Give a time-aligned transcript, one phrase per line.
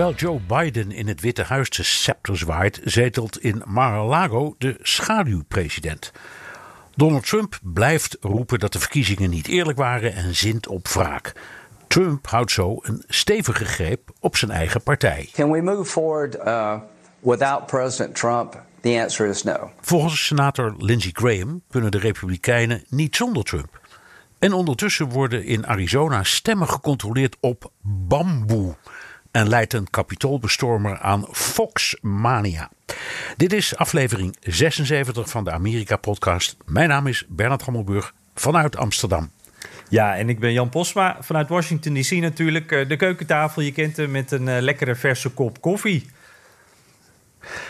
[0.00, 6.12] Terwijl Joe Biden in het Witte Huis de scepter zwaait, zetelt in Mar-a-Lago de schaduwpresident.
[6.94, 11.32] Donald Trump blijft roepen dat de verkiezingen niet eerlijk waren en zint op wraak.
[11.86, 15.28] Trump houdt zo een stevige greep op zijn eigen partij.
[15.32, 16.80] Can we move forward uh,
[17.18, 18.62] without President Trump?
[18.80, 19.70] The answer is no.
[19.80, 23.80] Volgens senator Lindsey Graham kunnen de Republikeinen niet zonder Trump.
[24.38, 28.74] En ondertussen worden in Arizona stemmen gecontroleerd op bamboe
[29.30, 32.70] en leidt een kapitoolbestormer aan Foxmania.
[33.36, 36.56] Dit is aflevering 76 van de Amerika-podcast.
[36.66, 39.30] Mijn naam is Bernard Hammelburg vanuit Amsterdam.
[39.88, 42.72] Ja, en ik ben Jan Posma vanuit Washington DC natuurlijk.
[42.72, 46.06] Eh, de keukentafel, je kent hem met een uh, lekkere verse kop koffie.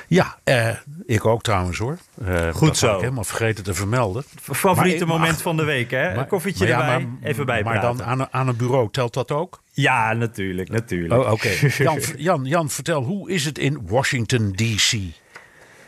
[0.06, 0.68] Ja, eh,
[1.06, 1.98] ik ook trouwens hoor.
[2.22, 2.94] Uh, Goed dat zo.
[2.94, 4.24] ik helemaal vergeten te vermelden.
[4.40, 6.14] Favoriete maar, moment van de week, hè?
[6.14, 9.62] een koffietje erbij, maar, even bij Maar dan aan, aan een bureau, telt dat ook?
[9.80, 11.22] Ja, natuurlijk, natuurlijk.
[11.22, 11.48] Oh, Oké.
[11.84, 14.98] Jan, Jan, Jan, vertel, hoe is het in Washington D.C.?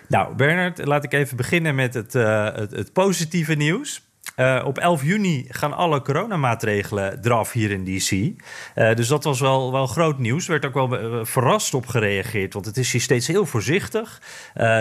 [0.08, 4.02] Nou, Bernard, laat ik even beginnen met het, uh, het, het positieve nieuws.
[4.42, 8.10] Uh, op 11 juni gaan alle coronamaatregelen eraf hier in DC.
[8.10, 10.44] Uh, dus dat was wel, wel groot nieuws.
[10.44, 14.22] Er werd ook wel uh, verrast op gereageerd, want het is hier steeds heel voorzichtig.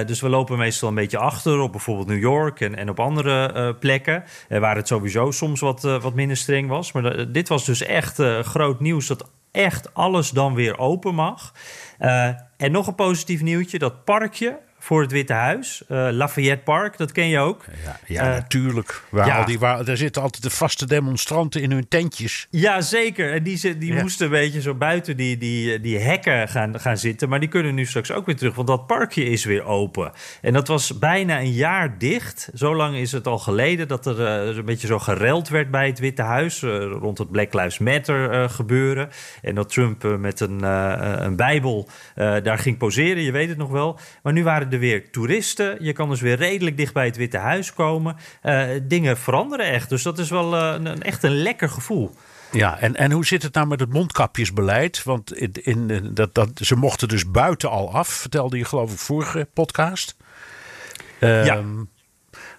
[0.05, 3.73] dus we lopen meestal een beetje achter op bijvoorbeeld New York en, en op andere
[3.73, 4.23] plekken.
[4.49, 6.91] waar het sowieso soms wat, wat minder streng was.
[6.91, 11.53] Maar dit was dus echt groot nieuws dat echt alles dan weer open mag.
[12.57, 15.83] en nog een positief nieuwtje: dat parkje voor het Witte Huis.
[15.89, 17.65] Uh, Lafayette Park, dat ken je ook.
[17.83, 19.03] Ja, ja uh, natuurlijk.
[19.09, 19.37] Waar ja.
[19.37, 22.47] Al die, waar, daar zitten altijd de vaste demonstranten in hun tentjes.
[22.49, 23.33] Ja, zeker.
[23.33, 24.01] En die, die ja.
[24.01, 27.29] moesten een beetje zo buiten die, die, die hekken gaan, gaan zitten.
[27.29, 30.11] Maar die kunnen nu straks ook weer terug, want dat parkje is weer open.
[30.41, 32.49] En dat was bijna een jaar dicht.
[32.53, 34.19] Zo lang is het al geleden dat er
[34.49, 36.61] uh, een beetje zo gereld werd bij het Witte Huis.
[36.61, 39.09] rond het Black Lives Matter gebeuren.
[39.41, 40.63] En dat Trump met een,
[41.23, 43.99] een bijbel daar ging poseren, je weet het nog wel.
[44.23, 45.77] Maar nu waren er weer toeristen.
[45.79, 48.15] Je kan dus weer redelijk dicht bij het Witte Huis komen.
[48.43, 49.89] Uh, dingen veranderen echt.
[49.89, 52.15] Dus dat is wel uh, een, echt een lekker gevoel.
[52.51, 55.03] Ja, en, en hoe zit het nou met het mondkapjesbeleid?
[55.03, 58.97] Want in, in, dat, dat, ze mochten dus buiten al af, vertelde je geloof ik
[58.97, 60.15] vorige podcast.
[61.19, 61.63] Um, ja.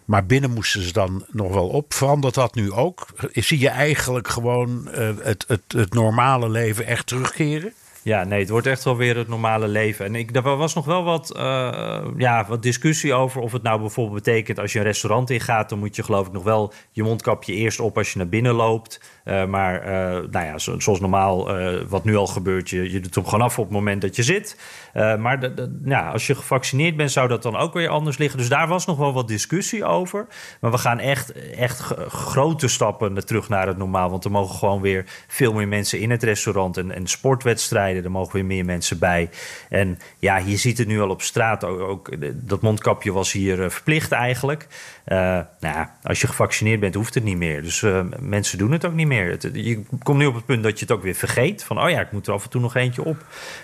[0.04, 1.94] Maar binnen moesten ze dan nog wel op.
[1.94, 3.06] Verandert dat nu ook?
[3.32, 7.72] Zie je eigenlijk gewoon uh, het, het, het normale leven echt terugkeren?
[8.04, 10.04] Ja, nee, het wordt echt wel weer het normale leven.
[10.04, 13.80] En ik, er was nog wel wat, uh, ja, wat discussie over of het nou
[13.80, 14.58] bijvoorbeeld betekent...
[14.58, 17.80] als je een restaurant ingaat, dan moet je geloof ik nog wel je mondkapje eerst
[17.80, 19.20] op als je naar binnen loopt.
[19.24, 19.90] Uh, maar uh,
[20.30, 21.50] nou ja, zo, zoals normaal,
[21.88, 24.22] wat nu al gebeurt, je, je doet hem gewoon af op het moment dat je
[24.22, 24.58] zit.
[24.94, 25.50] maar
[25.84, 28.38] ja, als je gevaccineerd bent, zou dat dan ook weer anders liggen.
[28.38, 30.26] Dus daar was nog wel wat discussie over.
[30.60, 34.10] Maar we gaan echt, echt grote stappen terug naar het normaal.
[34.10, 38.04] Want er mogen gewoon weer veel meer mensen in het restaurant en, en sportwedstrijden.
[38.04, 39.30] Er mogen weer meer mensen bij.
[39.68, 41.64] En ja, je ziet het nu al op straat.
[41.64, 44.66] Ook, dat mondkapje was hier verplicht eigenlijk.
[45.06, 47.62] Uh, nou ja, als je gevaccineerd bent, hoeft het niet meer.
[47.62, 49.30] Dus uh, mensen doen het ook niet meer.
[49.30, 51.64] Het, je komt nu op het punt dat je het ook weer vergeet.
[51.64, 53.16] Van, oh ja, ik moet er af en toe nog eentje op.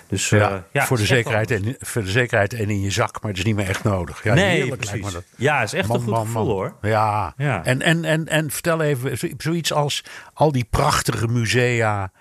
[0.07, 3.21] Dus ja, ja voor, de zekerheid en, voor de zekerheid en in je zak.
[3.21, 4.23] Maar het is niet meer echt nodig.
[4.23, 5.05] Ja, nee, heerlijk, precies.
[5.05, 5.23] me dat.
[5.35, 6.53] Ja, is echt man, een goed man, gevoel man.
[6.53, 6.73] hoor.
[6.81, 7.65] Ja, Ja.
[7.65, 12.11] En, en, en, en vertel even zoiets als al die prachtige musea...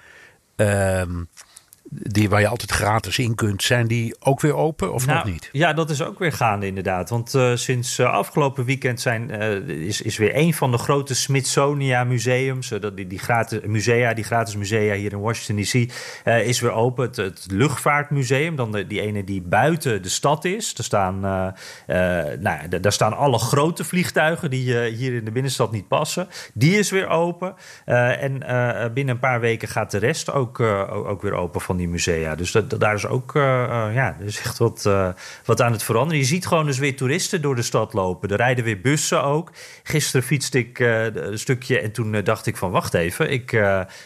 [0.57, 1.23] ehm,
[1.91, 5.33] die waar je altijd gratis in kunt, zijn die ook weer open of Nou, nog
[5.33, 5.49] niet?
[5.53, 7.11] Ja, dat is ook weer gaande inderdaad.
[7.11, 11.15] Want uh, sinds uh, afgelopen weekend zijn, uh, is, is weer een van de grote
[11.15, 15.93] Smithsonia museums, dat die, die gratis, musea, die gratis musea hier in Washington DC,
[16.25, 17.07] is weer open.
[17.07, 20.75] Het, het luchtvaartmuseum, dan de, die ene die buiten de stad is.
[20.79, 21.21] Er staan,
[22.41, 26.29] nou, daar staan alle grote vliegtuigen die hier in de binnenstad niet passen.
[26.55, 27.55] Die is weer open.
[27.85, 28.39] en
[28.95, 32.35] binnen een paar weken gaat de rest ook, ook weer open van die musea.
[32.35, 35.09] Dus dat, daar is ook uh, uh, ja, er is echt wat, uh,
[35.45, 36.19] wat aan het veranderen.
[36.19, 38.29] Je ziet gewoon dus weer toeristen door de stad lopen.
[38.29, 39.53] Er rijden weer bussen ook.
[39.83, 43.31] Gisteren fietste ik een stukje en toen dacht ik van wacht even.
[43.31, 43.63] Ik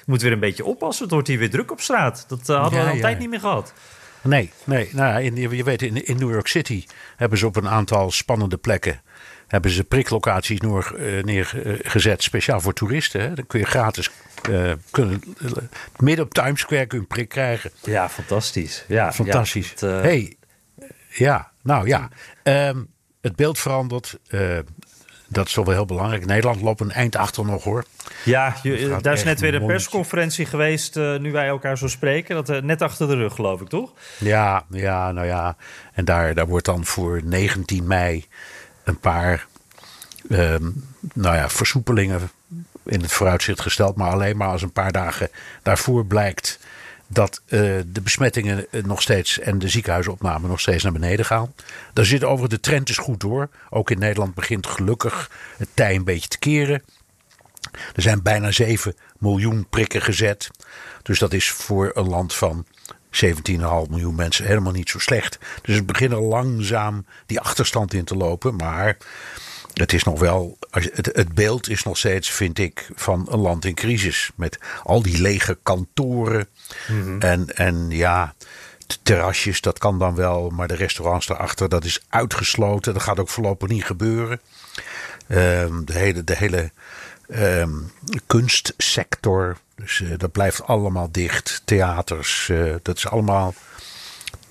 [0.07, 1.05] moet weer een beetje oppassen.
[1.05, 2.25] Het wordt hier weer druk op straat.
[2.29, 3.03] Dat hadden Ja, we al een ja.
[3.03, 3.73] tijd niet meer gehad.
[4.23, 4.89] Nee, nee.
[4.93, 6.85] Nou, in, je weet, in, in New York City
[7.17, 9.01] hebben ze op een aantal spannende plekken
[9.53, 13.35] hebben ze priklocaties neer, neergezet speciaal voor toeristen.
[13.35, 14.11] Dan kun je gratis
[14.49, 15.23] uh, kunnen,
[15.97, 17.71] midden op Times Square kun je een prik krijgen.
[17.83, 18.85] Ja, fantastisch.
[18.89, 19.75] Ja, fantastisch.
[19.79, 20.37] Ja, het, hey,
[21.09, 22.09] ja, nou ja.
[22.43, 22.89] Um,
[23.21, 24.19] het beeld verandert.
[24.29, 24.59] Uh,
[25.29, 26.27] dat is toch wel heel belangrijk.
[26.27, 27.85] Nederland loopt een eind achter nog hoor.
[28.25, 30.97] Ja, je, daar is net weer een persconferentie geweest.
[30.97, 32.35] Uh, nu wij elkaar zo spreken.
[32.35, 33.93] Dat uh, net achter de rug, geloof ik, toch?
[34.19, 35.57] Ja, ja nou ja.
[35.93, 38.27] En daar, daar wordt dan voor 19 mei
[38.85, 39.47] een paar
[40.31, 40.85] um,
[41.15, 42.31] nou ja, versoepelingen
[42.85, 43.97] in het vooruitzicht gesteld.
[43.97, 45.29] Maar alleen maar als een paar dagen
[45.63, 46.59] daarvoor blijkt
[47.07, 51.55] dat uh, de besmettingen nog steeds en de ziekenhuisopname nog steeds naar beneden gaan.
[51.93, 53.49] Daar zit over de trend is goed door.
[53.71, 56.83] Ook in Nederland begint gelukkig het tij een beetje te keren.
[57.95, 60.51] Er zijn bijna 7 miljoen prikken gezet.
[61.03, 62.67] Dus dat is voor een land van
[63.11, 63.31] 17,5
[63.89, 65.39] miljoen mensen helemaal niet zo slecht.
[65.63, 68.57] Dus het begint er langzaam die achterstand in te lopen.
[68.57, 68.97] Maar
[69.75, 73.65] het is nog wel, het, het beeld is nog steeds, vind ik, van een land
[73.65, 74.31] in crisis.
[74.35, 76.49] Met al die lege kantoren.
[76.89, 77.21] Mhm.
[77.21, 78.35] en, en ja,
[79.03, 80.51] terrasjes, dat kan dan wel.
[80.51, 82.93] Maar de restaurants daarachter, dat is uitgesloten.
[82.93, 84.41] Dat gaat ook voorlopig niet gebeuren.
[85.29, 86.71] Um, de hele, de hele
[87.31, 87.93] um,
[88.27, 91.63] kunstsector, dus uh, dat blijft allemaal dicht.
[91.65, 93.55] Theaters, uh, dat is allemaal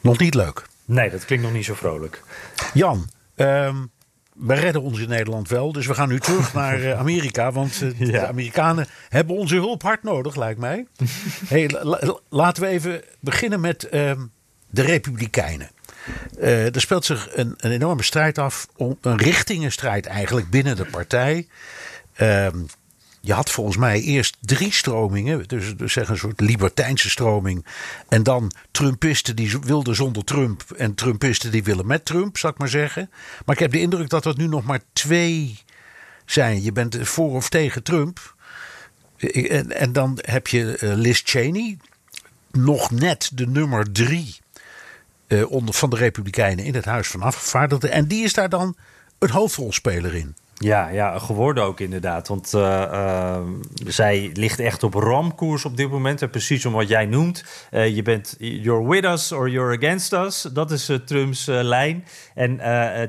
[0.01, 0.65] nog niet leuk.
[0.85, 2.23] Nee, dat klinkt nog niet zo vrolijk.
[2.73, 3.91] Jan, um,
[4.35, 5.71] we redden ons in Nederland wel.
[5.71, 7.51] Dus we gaan nu terug naar uh, Amerika.
[7.51, 10.87] Want uh, de Amerikanen hebben onze hulp hard nodig, lijkt mij.
[11.47, 14.11] hey, la, laten we even beginnen met uh,
[14.69, 15.69] de Republikeinen.
[16.39, 18.67] Uh, er speelt zich een, een, enorme strijd af.
[19.01, 21.47] Een richtingenstrijd eigenlijk binnen de partij.
[22.13, 22.57] Ehm,
[23.21, 25.47] je had volgens mij eerst drie stromingen.
[25.47, 27.65] Dus, dus zeg een soort libertijnse stroming.
[28.09, 30.63] En dan Trumpisten die wilden zonder Trump.
[30.77, 33.09] En Trumpisten die willen met Trump, zou ik maar zeggen.
[33.45, 35.59] Maar ik heb de indruk dat er nu nog maar twee
[36.25, 36.63] zijn.
[36.63, 38.35] Je bent voor of tegen Trump.
[39.69, 41.77] En, dan heb je eh, Liz Cheney.
[42.51, 44.39] Nog net de nummer drie
[45.27, 47.91] uh, onder, van de Republikeinen in het Huis van Afgevaardigden.
[47.91, 48.75] En die is daar dan
[49.19, 50.35] een hoofdrolspeler in.
[50.63, 52.27] Ja, ja, geworden ook inderdaad.
[52.27, 53.39] Want uh, uh,
[53.87, 56.21] zij ligt echt op ramkoers op dit moment.
[56.21, 57.43] En precies om wat jij noemt.
[57.71, 60.41] Uh, je bent you're with us or you're against us.
[60.41, 62.05] Dat is Trumps lijn.
[62.35, 62.59] En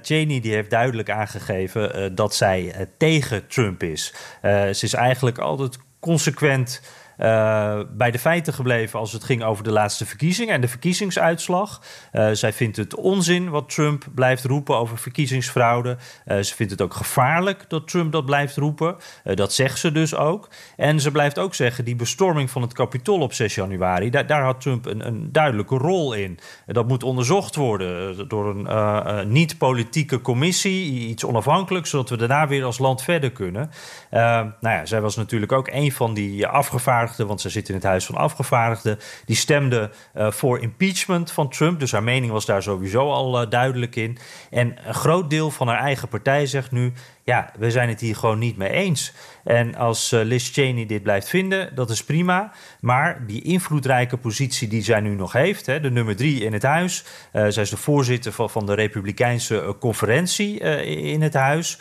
[0.02, 4.14] Cheney die heeft duidelijk aangegeven dat zij tegen Trump is.
[4.42, 6.80] ze is eigenlijk altijd consequent
[7.22, 11.82] uh, bij de feiten gebleven als het ging over de laatste verkiezingen en de verkiezingsuitslag.
[12.12, 15.96] Uh, zij vindt het onzin wat Trump blijft roepen over verkiezingsfraude.
[16.26, 18.96] Uh, ze vindt het ook gevaarlijk dat Trump dat blijft roepen.
[19.34, 20.48] dat zegt ze dus ook.
[20.76, 24.42] En ze blijft ook zeggen, die bestorming van het Capitool op 6 januari, daar, daar
[24.42, 26.38] had Trump een, een, duidelijke rol in.
[26.66, 32.78] dat moet onderzocht worden door een niet-politieke commissie, iets onafhankelijks, zodat we daarna weer als
[32.78, 33.70] land verder kunnen.
[34.10, 37.84] nou ja, zij was natuurlijk ook een van die afgevaardigden want ze zit in het
[37.84, 38.98] Huis van Afgevaardigden.
[39.24, 41.80] Die stemde uh, voor impeachment van Trump.
[41.80, 44.18] Dus haar mening was daar sowieso al uh, duidelijk in.
[44.50, 46.92] En een groot deel van haar eigen partij zegt nu:
[47.24, 49.12] ja, we zijn het hier gewoon niet mee eens.
[49.44, 52.52] En als uh, Liz Cheney dit blijft vinden, dat is prima.
[52.80, 56.62] Maar die invloedrijke positie die zij nu nog heeft, hè, de nummer drie in het
[56.62, 57.04] huis.
[57.32, 60.58] Uh, zij is de voorzitter van, van de Republikeinse uh, conferentie
[60.88, 61.78] in het huis.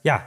[0.00, 0.26] ja,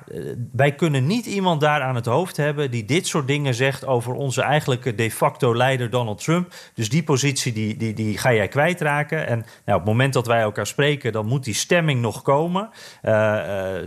[0.52, 4.14] wij kunnen niet iemand daar aan het hoofd hebben die dit soort dingen zegt over
[4.14, 6.54] onze eigenlijke de facto leider Donald Trump.
[6.74, 9.28] Dus die positie die, die, die ga jij kwijtraken.
[9.28, 12.70] En nou, op het moment dat wij elkaar spreken, dan moet die stemming nog komen.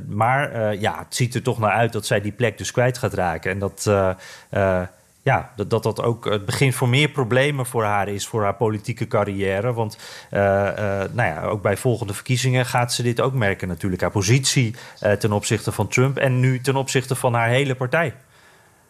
[0.09, 2.71] maar maar uh, ja, het ziet er toch naar uit dat zij die plek dus
[2.71, 3.51] kwijt gaat raken.
[3.51, 4.11] En dat, uh,
[4.51, 4.83] uh,
[5.23, 8.55] ja, dat, dat dat ook het begin voor meer problemen voor haar is, voor haar
[8.55, 9.73] politieke carrière.
[9.73, 9.99] Want
[10.31, 14.03] nou ja, ook bij volgende verkiezingen gaat ze dit ook merken natuurlijk.
[14.03, 14.75] Haar positie
[15.19, 18.15] ten opzichte van Trump en nu ten opzichte van haar hele partij.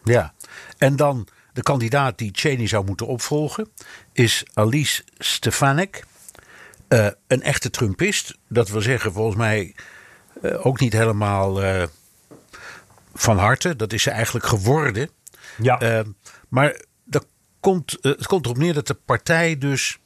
[0.03, 0.33] Ja,
[0.77, 3.69] en dan de kandidaat die Cheney zou moeten opvolgen
[4.13, 6.05] is Alice Stefanik.
[7.27, 8.37] een echte Trumpist.
[8.47, 9.75] Dat wil zeggen, volgens mij
[10.41, 11.83] ook niet helemaal uh,
[13.13, 13.75] van harte.
[13.75, 15.09] Dat is ze eigenlijk geworden.
[15.61, 15.81] Ja.
[15.81, 16.05] Uh,
[16.47, 17.25] maar dat
[17.59, 19.99] komt, het komt erop neer dat de partij dus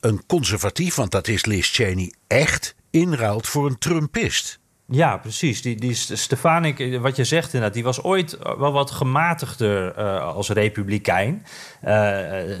[0.00, 4.58] een conservatief, want dat is Liz Cheney echt, inruilt voor een Trumpist.
[4.88, 5.62] Ja, precies.
[5.62, 10.34] Die, die Stefanik, eh, wat je zegt inderdaad, die was ooit wel wat gematigder uh,
[10.34, 11.46] als republikein.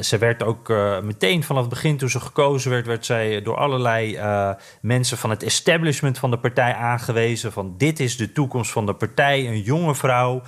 [0.00, 0.68] Ze werd ook
[1.02, 4.18] meteen vanaf het begin toen ze gekozen werd, werd zij door allerlei
[4.80, 7.52] mensen van het establishment van de partij aangewezen.
[7.52, 9.46] Van dit is de toekomst van de partij.
[9.46, 10.42] Een jonge vrouw,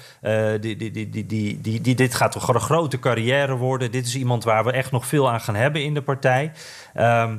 [0.60, 3.90] die, die, die, die, die, die, dit gaat een grote carrière worden.
[3.90, 6.52] Dit is iemand waar we echt nog veel aan gaan hebben in de partij.
[6.94, 7.36] Ehm,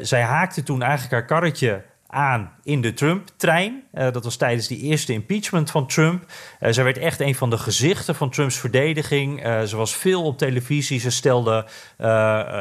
[0.00, 1.82] zij haakte toen eigenlijk haar karretje
[2.14, 3.82] aan in de Trump-trein.
[3.92, 6.24] dat was tijdens die eerste impeachment van Trump.
[6.70, 9.40] ze werd echt een van de gezichten van Trumps verdediging.
[9.66, 11.00] ze was veel op televisie.
[11.00, 11.66] Ze stelde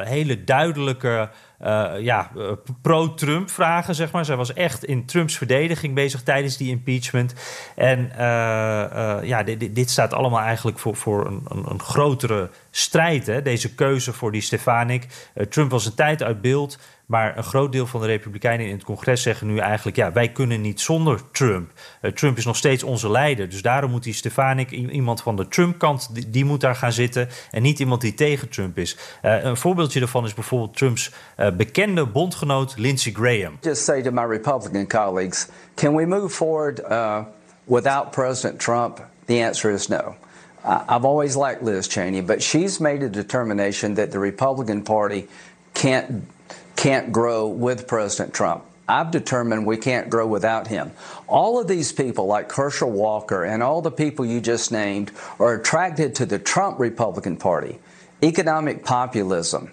[0.05, 1.29] hele duidelijke
[1.61, 4.25] uh, ja, eh, pro-Trump vragen, zeg maar.
[4.25, 7.33] Zij was echt in Trumps verdediging bezig tijdens die impeachment.
[7.75, 8.17] En uh,
[9.23, 13.25] ja, dit, dit, staat allemaal eigenlijk voor, voor een, een, een grotere strijd.
[13.25, 13.41] Hè?
[13.41, 15.07] Deze keuze voor die Stefanik.
[15.49, 16.77] Trump was een tijd uit beeld.
[17.05, 20.29] Maar een groot deel van de Republikeinen in het congres zeggen nu eigenlijk: ja, wij
[20.29, 21.71] kunnen niet zonder Trump.
[22.13, 23.49] Trump is nog steeds onze leider.
[23.49, 27.29] Dus daarom moet die Stefanik, iemand van de Trump-kant, die, die, moet daar gaan zitten.
[27.51, 28.97] En niet iemand die tegen Trump is.
[29.21, 31.11] Een voorbeeldje daarvan is bijvoorbeeld Trumps
[31.53, 33.59] Eh, bekende bondgenoot Lindsey Graham.
[33.61, 37.25] Just say to my Republican colleagues: can we move forward uh,
[37.67, 38.99] without President Trump?
[39.27, 40.15] The answer is no.
[40.65, 45.27] I've always liked Liz Cheney, but she's made a determination that the Republican Party
[45.73, 46.27] can't
[46.75, 48.63] can't grow with President Trump.
[48.87, 50.91] I've determined we can't grow without him.
[51.27, 55.53] All of these people, like Herschel Walker and all the people you just named, are
[55.53, 57.79] attracted to the Trump Republican Party.
[58.21, 59.71] Economic populism,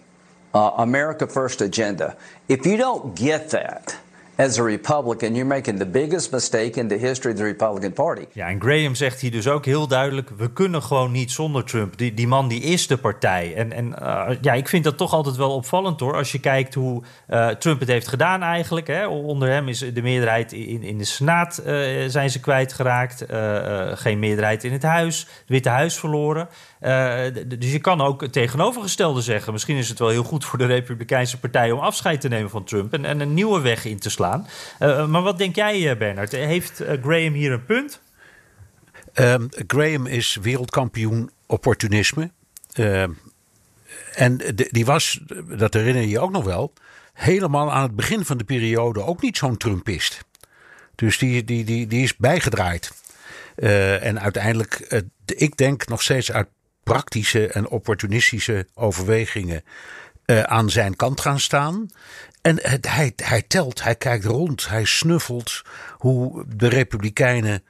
[0.55, 2.17] uh, America First agenda.
[2.47, 4.01] If you don't get that,
[4.41, 8.27] as a Republican, you're making the biggest mistake in the history of the Republican Party.
[8.33, 11.99] Ja, en Graham zegt hier dus ook heel duidelijk: we kunnen gewoon niet zonder Trump.
[11.99, 13.55] Die, die man die is de partij.
[13.55, 16.17] En, en uh, ja, ik vind dat toch altijd wel opvallend hoor.
[16.17, 18.87] Als je kijkt hoe uh, Trump het heeft gedaan eigenlijk.
[18.87, 19.07] Hè.
[19.07, 21.75] Onder hem is de meerderheid in, in de Senaat uh,
[22.09, 23.25] zijn ze kwijtgeraakt.
[23.95, 25.19] geen meerderheid in het huis.
[25.19, 26.49] Het Witte Huis verloren.
[26.81, 27.25] Uh,
[27.59, 29.53] dus je kan ook het tegenovergestelde zeggen.
[29.53, 32.65] Misschien is het wel heel goed voor de Republikeinse Partij om afscheid te nemen van
[32.65, 34.47] Trump en, en een nieuwe weg in te slaan.
[34.81, 36.33] Uh, maar wat denk jij, Bernard?
[36.33, 38.01] Heeft Graham hier een punt?
[39.15, 42.31] Um, Graham is wereldkampioen opportunisme.
[42.75, 43.03] Uh,
[44.15, 45.21] en die was,
[45.57, 46.73] dat herinner je je ook nog wel,
[47.13, 50.25] helemaal aan het begin van de periode ook niet zo'n Trumpist.
[50.95, 52.93] Dus die, die, die, die is bijgedraaid.
[54.01, 56.49] En uiteindelijk, ik denk nog steeds uit
[56.91, 59.65] praktische en opportunistische overwegingen
[60.27, 61.87] uh, aan zijn kant gaan staan.
[62.43, 65.63] En het, hij, hij telt, hij kijkt rond, hij snuffelt
[65.97, 67.65] hoe de Republikeinen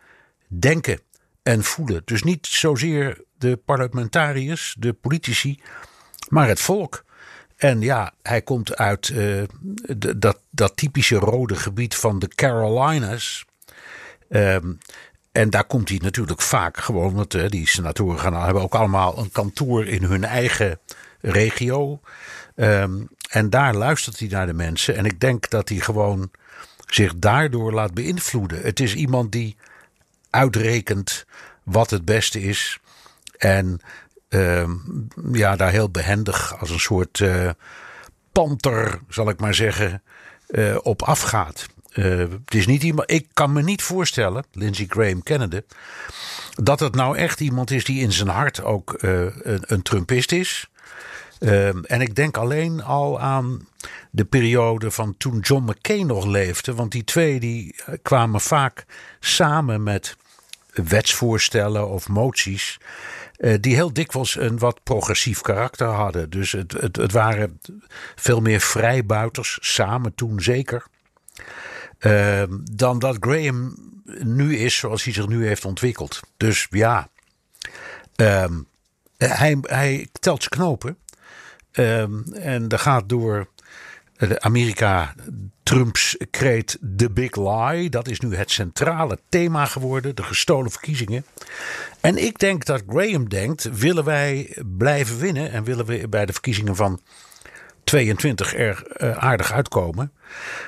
[0.46, 1.00] denken
[1.42, 2.02] en voelen.
[2.04, 5.60] Dus niet zozeer de parlementariërs, de politici,
[6.28, 7.04] maar het volk.
[7.56, 9.42] En ja, hij komt uit uh,
[10.16, 13.44] dat, dat typische rode gebied van de Carolinas.
[14.28, 14.78] Um,
[15.32, 19.18] en daar komt hij natuurlijk vaak gewoon, want uh, die senatoren gaan, hebben ook allemaal
[19.18, 20.78] een kantoor in hun eigen
[21.20, 22.00] regio.
[22.54, 24.96] Um, en daar luistert hij naar de mensen.
[24.96, 26.30] En ik denk dat hij gewoon
[26.86, 28.62] zich daardoor laat beïnvloeden.
[28.62, 29.56] Het is iemand die
[30.30, 31.26] uitrekent
[31.62, 32.80] wat het beste is.
[33.38, 33.80] En
[34.28, 37.50] um, ja, daar heel behendig als een soort uh,
[38.32, 40.02] panter, zal ik maar zeggen,
[40.48, 41.66] uh, op afgaat.
[41.94, 43.10] Uh, het is niet iemand.
[43.10, 45.64] Ik kan me niet voorstellen, Lindsey Graham kennende,
[46.54, 50.32] dat het nou echt iemand is die in zijn hart ook uh, een, een, Trumpist
[50.32, 50.70] is.
[51.40, 53.68] Uh, en ik denk alleen al aan
[54.10, 56.74] de periode van toen John McCain nog leefde.
[56.74, 58.84] Want die twee die kwamen vaak
[59.20, 60.16] samen met
[60.72, 62.78] wetsvoorstellen of moties.
[63.60, 66.30] die heel dikwijls een wat progressief karakter hadden.
[66.30, 67.60] Dus het, het, het waren
[68.14, 70.84] veel meer vrijbuiters, samen toen zeker.
[72.00, 72.42] Uh,
[72.72, 73.74] dan dat Graham
[74.22, 76.20] nu is zoals hij zich nu heeft ontwikkeld.
[76.36, 77.08] Dus ja,
[78.16, 78.66] um,
[79.16, 80.96] hij, hij telt zijn knopen.
[81.72, 83.48] Um, en dat gaat door
[84.38, 85.14] Amerika
[85.62, 87.90] Trumps kreet The Big Lie.
[87.90, 91.24] Dat is nu het centrale thema geworden, de gestolen verkiezingen.
[92.00, 96.32] En ik denk dat Graham denkt, willen wij blijven winnen en willen we bij de
[96.32, 97.00] verkiezingen van
[97.90, 100.12] 22 er uh, aardig uitkomen.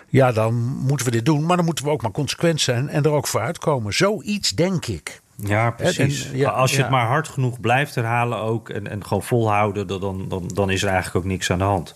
[0.09, 0.55] Ja, dan
[0.87, 1.47] moeten we dit doen.
[1.47, 3.95] Maar dan moeten we ook maar consequent zijn en er ook voor uitkomen.
[3.95, 5.21] Zoiets denk ik.
[5.37, 6.31] Ja, precies.
[6.31, 6.83] En, ja, Als je ja.
[6.83, 10.83] het maar hard genoeg blijft herhalen ook en, en gewoon volhouden, dan, dan, dan is
[10.83, 11.95] er eigenlijk ook niks aan de hand.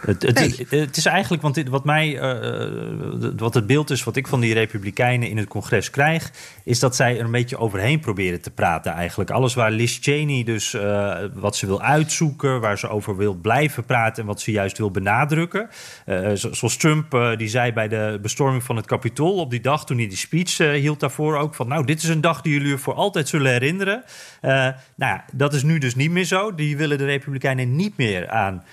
[0.00, 0.22] Het,
[0.70, 4.40] het, is eigenlijk, want dit, wat mij, uh, wat het beeld is wat ik van
[4.40, 6.30] die Republikeinen in het congres krijg,
[6.64, 9.30] is dat zij er een beetje overheen proberen te praten eigenlijk.
[9.30, 13.84] Alles waar Liz Cheney dus uh, wat ze wil uitzoeken, waar ze over wil blijven
[13.84, 15.68] praten en wat ze juist wil benadrukken.
[16.06, 19.96] Uh, zoals Trump, die zei bij de bestorming van het Capitool op die dag toen
[19.98, 22.94] hij die speech hield daarvoor ook van, nou, dit is een dag die jullie voor
[22.94, 24.04] altijd zullen herinneren.
[24.40, 26.54] nou ja, dat is nu dus niet meer zo.
[26.54, 28.64] Die willen de Republikeinen niet meer aan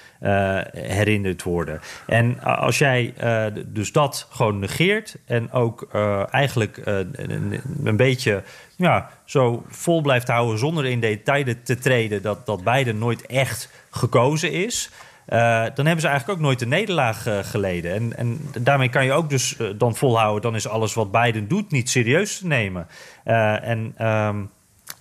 [0.72, 1.80] herinnerd worden.
[2.06, 8.44] En als jij uh, dus dat gewoon negeert en ook uh, eigenlijk een, een, beetje
[8.76, 13.70] ja, zo vol blijft houden zonder in detail te treden dat, dat Biden nooit echt
[13.90, 14.90] gekozen is.
[15.26, 17.94] dan hebben ze eigenlijk ook nooit een nederlaag geleden.
[17.94, 21.72] En, en daarmee kan je ook dus dan volhouden, dan is alles wat Biden doet
[21.72, 22.88] niet serieus te nemen.
[23.24, 23.94] en.
[23.98, 24.38] Ehm,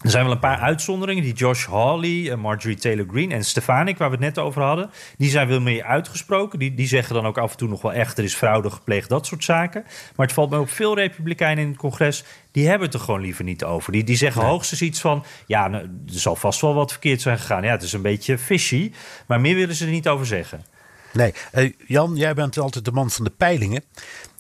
[0.01, 1.23] er zijn wel een paar uitzonderingen.
[1.23, 4.91] Die Josh Hawley, eh, Marjorie Taylor Greene en Stefanik, waar we het net over hadden.
[5.19, 6.59] Die zijn wel meer uitgesproken.
[6.59, 8.19] Die, die zeggen dan ook af en toe nog wel echt...
[8.19, 9.83] er is fraude gepleegd, dat soort zaken.
[10.17, 12.25] Maar het valt me ook veel republikeinen in het congres...
[12.51, 13.93] die hebben het er gewoon liever niet over.
[13.93, 15.25] Die, die zeggen hoogstens iets van...
[15.47, 17.63] ja, nou, er zal vast wel wat verkeerd zijn gegaan.
[17.63, 18.93] Ja, het is een beetje fishy.
[19.27, 20.65] Maar meer willen ze er niet over zeggen.
[21.13, 23.85] Nee, uh, Jan, jij bent altijd de man van de peilingen.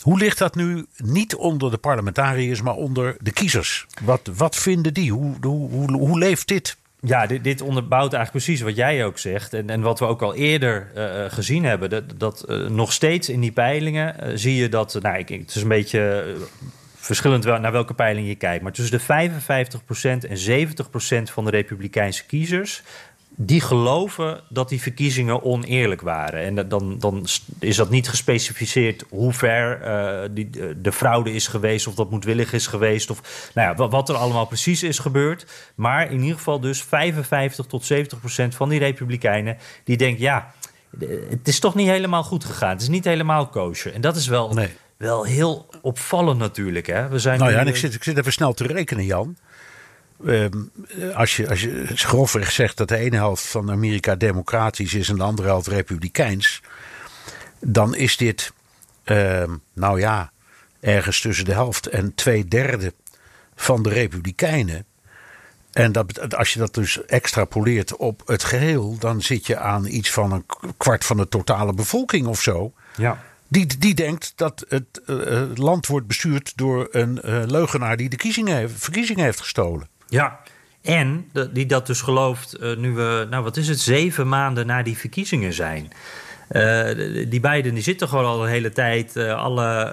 [0.06, 3.86] Hoe ligt dat nu niet onder de parlementariërs, maar onder de kiezers?
[4.02, 5.12] Wat, wat vinden die?
[5.12, 6.76] Hoe, hoe, hoe, leeft dit?
[7.00, 9.54] Ja, dit, dit, onderbouwt eigenlijk precies wat jij ook zegt.
[9.54, 11.90] En, en wat we ook al eerder uh, gezien hebben.
[11.90, 14.98] Dat, dat uh, nog steeds in die peilingen zie je dat.
[15.00, 16.34] Nou, ik, het is een beetje
[16.94, 18.62] verschillend wel naar welke peiling je kijkt.
[18.62, 19.30] Maar tussen de
[20.24, 20.66] 55% en
[21.28, 22.82] 70% van de Republikeinse kiezers
[23.38, 26.40] die geloven dat die verkiezingen oneerlijk waren.
[26.40, 27.26] En dan, dan
[27.58, 30.50] is dat niet gespecificeerd hoe ver uh, die,
[30.80, 31.86] de fraude is geweest...
[31.86, 35.46] of dat moedwillig is geweest, of nou ja, wat er allemaal precies is gebeurd.
[35.74, 39.56] Maar in ieder geval dus 55 tot 70 procent van die republikeinen...
[39.84, 40.52] die denken, ja,
[41.30, 42.70] het is toch niet helemaal goed gegaan.
[42.70, 43.94] Het is niet helemaal kosher.
[43.94, 44.70] En dat is wel, nee.
[44.96, 46.86] wel heel opvallend natuurlijk.
[46.86, 47.08] Hè?
[47.08, 49.36] We zijn nou ja, en ik zit, ik zit even snel te rekenen, Jan...
[50.24, 50.62] Ehm,
[51.14, 55.16] als, je, als je grofweg zegt dat de ene helft van Amerika democratisch is en
[55.16, 56.62] de andere helft republikeins,
[57.60, 58.52] dan is dit,
[59.04, 59.42] uh,
[59.72, 60.32] nou ja,
[60.80, 62.92] ergens tussen de helft en twee derde
[63.54, 64.84] van de republikeinen.
[65.72, 70.10] En dat, als je dat dus extrapoleert op het geheel, dan zit je aan iets
[70.10, 70.46] van een
[70.76, 72.72] kwart van de totale bevolking of zo.
[72.96, 73.22] Ja.
[73.48, 78.68] Die, die denkt dat het uh, land wordt bestuurd door een uh, leugenaar die de
[78.76, 79.88] verkiezingen heeft gestolen.
[80.08, 80.40] Ja,
[80.86, 84.82] en die dat dus gelooft uh, nu we, nou wat is het, zeven maanden na
[84.82, 85.92] die verkiezingen zijn.
[86.50, 89.16] Uh, die beiden die zitten gewoon al een hele tijd.
[89.16, 89.90] Uh, alle,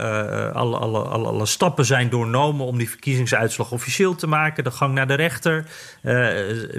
[0.54, 4.64] alle, alle, alle, alle, stappen zijn doornomen om die verkiezingsuitslag officieel te maken.
[4.64, 5.66] De gang naar de rechter,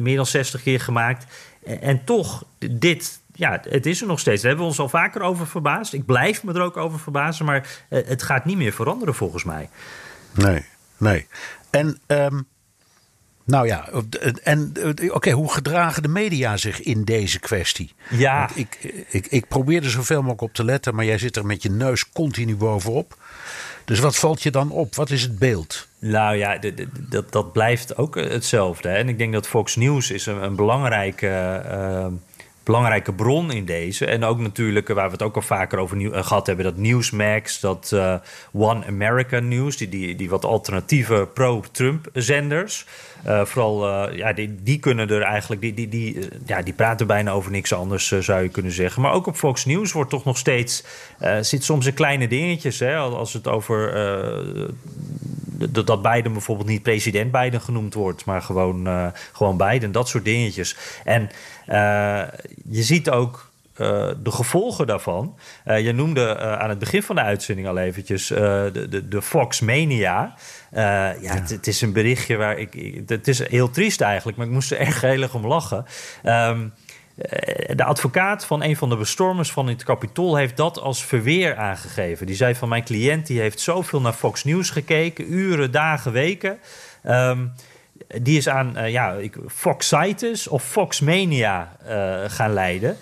[0.01, 1.27] meer dan 60 keer gemaakt.
[1.81, 4.40] En, toch, dit, ja, het is er nog steeds.
[4.40, 5.92] Daar hebben we ons al vaker over verbaasd.
[5.92, 9.68] Ik blijf me er ook over verbazen, maar het gaat niet meer veranderen volgens mij.
[10.35, 10.64] Nee,
[10.97, 11.27] nee.
[11.70, 12.47] En um,
[13.44, 13.88] nou ja,
[14.42, 14.72] en
[15.11, 17.92] oké, hoe gedragen de media zich in deze kwestie?
[18.11, 18.50] Ja.
[18.54, 21.62] ik, ik, ik probeer er zoveel mogelijk op te letten, maar jij zit er met
[21.62, 23.16] je neus continu bovenop.
[23.85, 24.94] Dus wat valt je dan op?
[24.94, 25.88] Wat is het beeld?
[25.98, 26.59] Nou ja,
[27.09, 28.88] dat, dat blijft ook hetzelfde.
[28.88, 28.94] Hè?
[28.94, 31.62] En ik denk dat Fox News is een, een belangrijke.
[31.66, 32.07] Uh,
[32.64, 34.07] belangrijke bron in deze.
[34.07, 37.61] En ook natuurlijk, waar we het ook al vaker over eh, gehad hebben, dat Newsmax,
[37.61, 38.14] dat uh,
[38.53, 42.87] One America News, die, die, die wat alternatieve pro-Trump zenders.
[43.24, 47.50] Vooral, ja, die, die kunnen er eigenlijk, die, die, die, ja, die praten bijna over
[47.50, 49.03] niks anders, zou je kunnen zeggen.
[49.03, 50.85] Maar ook op Fox News wordt toch nog steeds,
[51.40, 53.92] zit soms in kleine dingetjes, hè, als het over
[55.85, 60.25] dat Biden bijvoorbeeld niet president Biden genoemd wordt, maar gewoon, uh, gewoon Biden, dat soort
[60.25, 60.77] dingetjes.
[61.05, 61.23] En
[61.69, 62.23] uh,
[62.71, 65.37] je ziet ook uh, de gevolgen daarvan.
[65.64, 70.35] je noemde aan het begin van de uitzending al eventjes de, de, de Fox Mania.
[70.73, 71.43] ja, ja.
[71.43, 74.79] Het, is een berichtje waar ik, Het is heel triest eigenlijk, maar ik moest er
[74.79, 75.85] erg heel om lachen.
[76.25, 76.84] Um, eh,
[77.74, 82.27] de advocaat van een van de bestormers van het Capitool heeft dat als verweer aangegeven.
[82.27, 86.59] Die zei van mijn cliënt die heeft zoveel naar Fox News gekeken, uren, dagen, weken.
[87.05, 87.53] Um,
[88.22, 92.96] die is aan uh, ja, Foxitis of Foxmania uh, gaan leiden.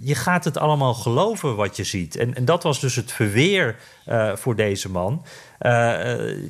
[0.00, 2.16] Je gaat het allemaal geloven wat je ziet.
[2.16, 3.76] En, en dat was dus het verweer
[4.34, 5.24] voor deze man.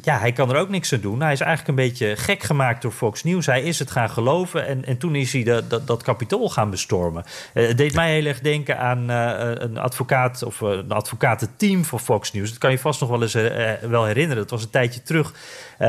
[0.02, 1.20] ja, hij kan er ook niks aan doen.
[1.20, 3.46] Hij is eigenlijk een beetje gek gemaakt door Fox News.
[3.46, 7.24] Hij is het gaan geloven en, en toen is hij dat, dat kapitool gaan bestormen.
[7.52, 12.50] het deed mij heel erg denken aan een advocaat of een advocatenteam voor Fox News.
[12.50, 13.36] Dat kan je vast nog wel eens
[13.88, 14.42] wel herinneren.
[14.42, 15.34] Dat was een tijdje terug.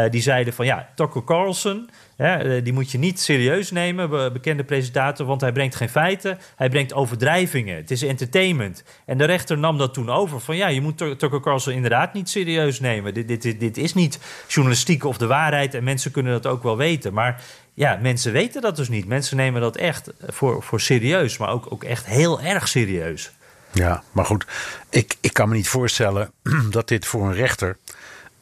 [0.10, 1.90] die zeiden van ja, Tucker Carlson...
[2.18, 6.70] Eh, die moet je niet serieus nemen, bekende presentator, want hij brengt geen feiten, hij
[6.70, 7.76] brengt overdrijvingen.
[7.76, 8.84] Het is entertainment.
[9.06, 12.30] En de rechter nam dat toen over van ja, je moet Tucker Carlson inderdaad niet
[12.30, 13.14] serieus nemen.
[13.14, 16.78] Dit, dit, dit is niet journalistiek of de waarheid en mensen kunnen dat ook wel
[16.78, 17.14] weten.
[17.14, 17.42] Maar
[17.74, 19.08] ja, mensen weten dat dus niet.
[19.08, 23.32] Mensen nemen dat echt voor, voor serieus, maar ook, ook echt heel erg serieus.
[23.72, 24.46] Ja, maar goed,
[24.90, 26.32] ik, ik kan me niet voorstellen
[26.70, 27.78] dat dit voor een rechter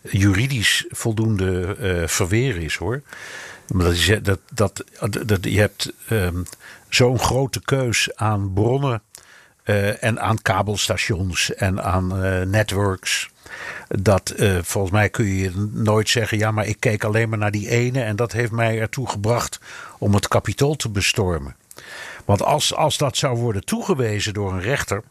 [0.01, 3.01] juridisch voldoende uh, verweer is hoor.
[3.67, 4.83] Dat je, dat, dat,
[5.25, 6.45] dat, je hebt um,
[6.89, 9.01] zo'n grote keus aan bronnen
[9.65, 13.29] uh, en aan kabelstations en aan uh, networks.
[13.87, 17.51] Dat uh, volgens mij kun je nooit zeggen: ja, maar ik keek alleen maar naar
[17.51, 19.59] die ene en dat heeft mij ertoe gebracht
[19.97, 21.55] om het kapitool te bestormen.
[22.25, 25.03] Want als, als dat zou worden toegewezen door een rechter.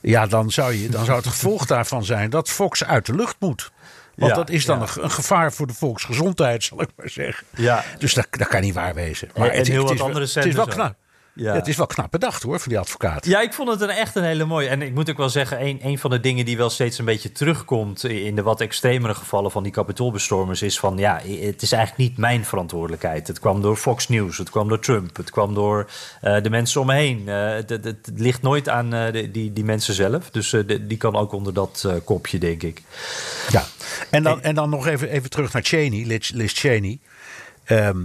[0.00, 3.36] Ja, dan zou, je, dan zou het gevolg daarvan zijn dat Fox uit de lucht
[3.38, 3.72] moet.
[4.16, 4.86] Want Ja, dat is dan ja.
[5.02, 7.46] een, gevaar voor de volksgezondheid, zal ik maar zeggen.
[7.56, 7.84] Ja.
[7.98, 9.28] Dus dat, dat kan niet waar wezen.
[9.34, 10.96] En- en heel wat is, andere het is wel knap.
[11.36, 11.50] Ja.
[11.50, 13.26] Ja, het is wel knap bedacht hoor, van die advocaat.
[13.26, 14.68] Ja, ik vond het een echt een hele mooie.
[14.68, 17.04] En ik moet ook wel zeggen, een, een van de dingen die wel steeds een
[17.04, 21.72] beetje terugkomt in de wat extremere gevallen van die kapitoolbestormers is van ja, het is
[21.72, 23.26] eigenlijk niet mijn verantwoordelijkheid.
[23.26, 26.80] Het kwam door Fox News, het kwam door Trump, het kwam door eh, de mensen
[26.80, 27.28] om me heen.
[27.28, 30.30] Eh, het, het, het ligt nooit aan eh, de- die, die mensen zelf.
[30.30, 32.82] Dus eh, de- die kan ook onder dat eh, kopje, denk ik.
[33.50, 33.64] Ja,
[34.10, 36.98] en dan, en dan nog even, even terug naar Cheney, Liz, Liz Cheney.
[37.64, 37.98] Ehm,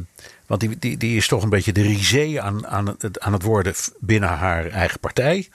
[0.49, 3.43] want die, die, die is toch een beetje de risée aan, aan, het, aan het
[3.43, 5.49] worden binnen haar eigen partij.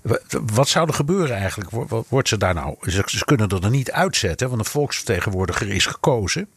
[0.00, 0.20] Wa-
[0.52, 1.70] Wat zou er gebeuren eigenlijk?
[1.70, 2.76] Wo- wo- Wordt ze daar nou?
[2.90, 6.48] Ze, kunnen er niet uitzetten, want een volksvertegenwoordiger is gekozen.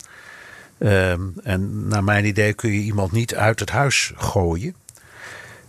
[0.77, 4.75] Ehm, en naar mijn idee kun je iemand niet uit het huis gooien.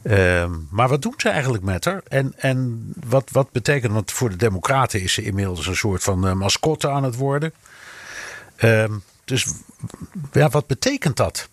[0.03, 2.03] Ehm, maar wat doen ze eigenlijk met haar?
[2.09, 6.27] En, en wat, wat betekent, want voor de Democraten is ze inmiddels een soort van
[6.27, 7.53] eh, mascotte aan het worden.
[8.57, 8.93] Ehm,
[9.25, 9.47] dus
[10.33, 11.49] ja, wat betekent dat?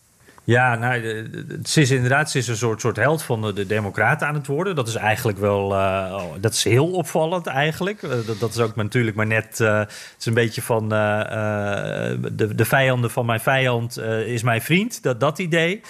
[0.50, 1.02] Ja, nou,
[1.64, 4.48] ze is inderdaad ze is een soort, soort held van de, de Democraten aan het
[4.48, 4.76] worden.
[4.76, 8.04] Dat is eigenlijk wel, eh, oh, dat is heel opvallend eigenlijk.
[8.04, 8.10] Eh,
[8.40, 13.12] dat, is ook natuurlijk maar net, eh, het is een beetje van de, de vijanden
[13.12, 15.04] van mijn vijand is mijn vriend.
[15.04, 15.82] Dat, dat idee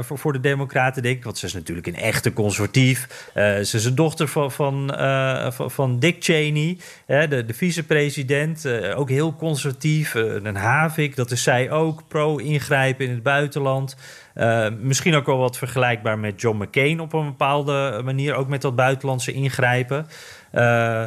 [0.00, 1.24] voor, voor de Democraten denk ik.
[1.24, 3.30] Want ze is natuurlijk een echte conservatief.
[3.34, 4.94] Ze is een dochter van,
[5.52, 8.66] van, Dick Cheney, hè, de, de vicepresident.
[8.94, 10.14] ook heel conservatief.
[10.14, 12.02] Een havik, dat is zij ook.
[12.08, 13.87] Pro-ingrijpen in het buitenland.
[14.34, 18.34] Eh, misschien ook wel wat vergelijkbaar met John McCain op een bepaalde manier.
[18.34, 20.06] Ook met dat buitenlandse ingrijpen.
[20.50, 21.04] Eh,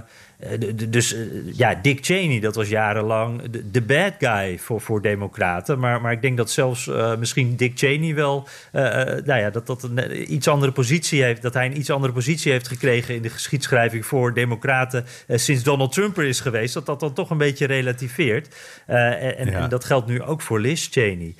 [0.89, 1.19] dus eh,
[1.53, 5.79] ja, Dick Cheney, dat was jarenlang de, de bad guy voor, voor democraten.
[5.79, 8.47] Maar, maar ik denk dat zelfs eh, misschien Dick Cheney wel...
[8.71, 11.41] eh, eh, nou ja, dat, dat een eh, iets andere positie heeft...
[11.41, 13.15] dat hij een iets andere positie heeft gekregen...
[13.15, 15.05] in de geschiedschrijving voor democraten...
[15.27, 16.73] eh, sinds Donald Trump er is geweest.
[16.73, 18.55] Dat dat dan toch een beetje relativeert.
[18.85, 19.59] Eh, en, Ja.
[19.59, 21.35] en dat geldt nu ook voor Liz Cheney.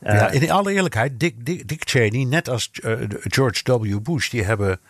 [0.00, 3.98] Eh, ja, in alle eerlijkheid, Dick, Dick, Dick Cheney, net als eh, George W.
[4.02, 4.80] Bush, die hebben,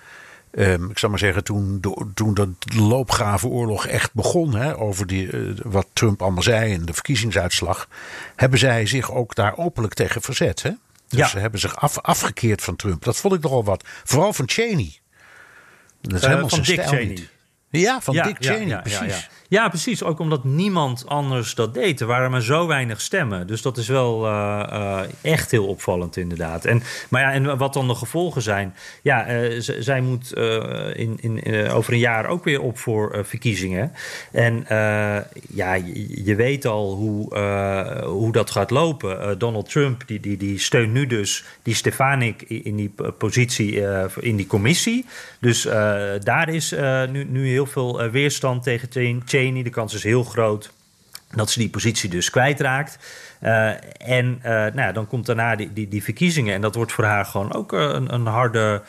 [0.53, 5.31] ehm, ik zal maar zeggen, toen, de- toen de loopgravenoorlog echt begon, hè, over die,
[5.31, 7.89] eh, wat Trump allemaal zei en de verkiezingsuitslag,
[8.37, 10.63] hebben zij zich ook daar openlijk tegen verzet.
[10.63, 10.71] Hè?
[11.09, 11.27] Dus Ja.
[11.29, 13.05] ze hebben zich af, afgekeerd van Trump.
[13.05, 13.85] Dat vond ik nogal wat.
[14.05, 14.99] Vooral van Cheney.
[16.01, 17.15] Dat is Eh, helemaal van zijn Dick stijl Cheney.
[17.15, 17.31] niet.
[17.81, 19.29] Ja, van Ja, Dick Cheney, ja, precies.
[19.53, 20.03] Ja, precies.
[20.03, 22.01] Ook omdat niemand anders dat deed.
[22.01, 23.47] Er waren maar zo weinig stemmen.
[23.47, 26.65] Dus dat is wel eh, eh, echt heel opvallend, inderdaad.
[26.65, 28.75] En, maar ja, en wat dan de gevolgen zijn?
[29.03, 30.33] Ja, eh, zij moet
[30.95, 33.93] in, in, over een jaar ook weer op voor verkiezingen.
[34.31, 34.65] En
[35.49, 37.39] ja, je, je weet al hoe,
[38.05, 39.39] hoe dat gaat lopen.
[39.39, 43.81] Donald Trump die, die, die steunt nu dus die Stefanik in die positie
[44.21, 45.07] in die commissie.
[45.41, 45.63] Dus
[46.23, 46.75] daar is
[47.11, 49.63] nu, nu heel veel eh, weerstand tegen Chen- Cheney.
[49.63, 50.73] De kans is heel groot
[51.35, 52.99] dat ze die positie dus kwijtraakt.
[53.41, 53.69] Eh,
[54.09, 56.55] en eh, nou ja, dan komt daarna die, die, die verkiezingen.
[56.55, 58.83] En dat wordt voor haar gewoon ook een, een harde,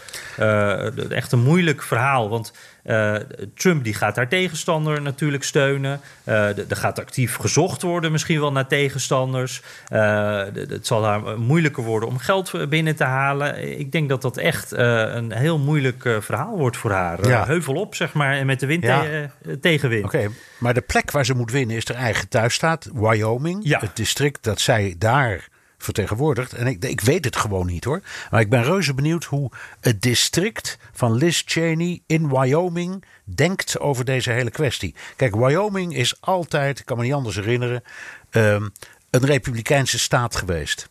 [1.10, 2.30] echt een moeilijk verhaal.
[2.30, 3.16] Want eh,
[3.56, 6.00] Trump die gaat haar tegenstander natuurlijk steunen.
[6.24, 9.62] Eh, er gaat actief gezocht worden, misschien wel naar tegenstanders.
[9.88, 13.80] Eh, het zal haar moeilijker worden om geld binnen te halen.
[13.80, 17.28] Ik denk dat dat echt een heel moeilijk verhaal wordt voor haar.
[17.28, 17.46] Ja.
[17.46, 19.02] heuvel op, zeg maar, en met de wind Ja.
[19.02, 20.06] te- tegenwind.
[20.06, 20.28] Oké,
[20.60, 23.60] maar de plek waar ze moet winnen is haar eigen thuisstaat, Wyoming.
[23.64, 23.80] Ja.
[23.80, 25.48] Het district dat zij daar
[25.84, 26.54] vertegenwoordigt.
[26.54, 28.02] En ik, ik weet het gewoon niet hoor.
[28.32, 34.06] Maar ik ben reuze benieuwd hoe het district van Liz Cheney in Wyoming denkt over
[34.06, 34.96] deze hele kwestie.
[35.16, 37.84] Kijk, Wyoming is altijd, ik kan me niet anders herinneren,
[38.30, 38.70] ehm,
[39.10, 40.90] een republikeinse staat geweest.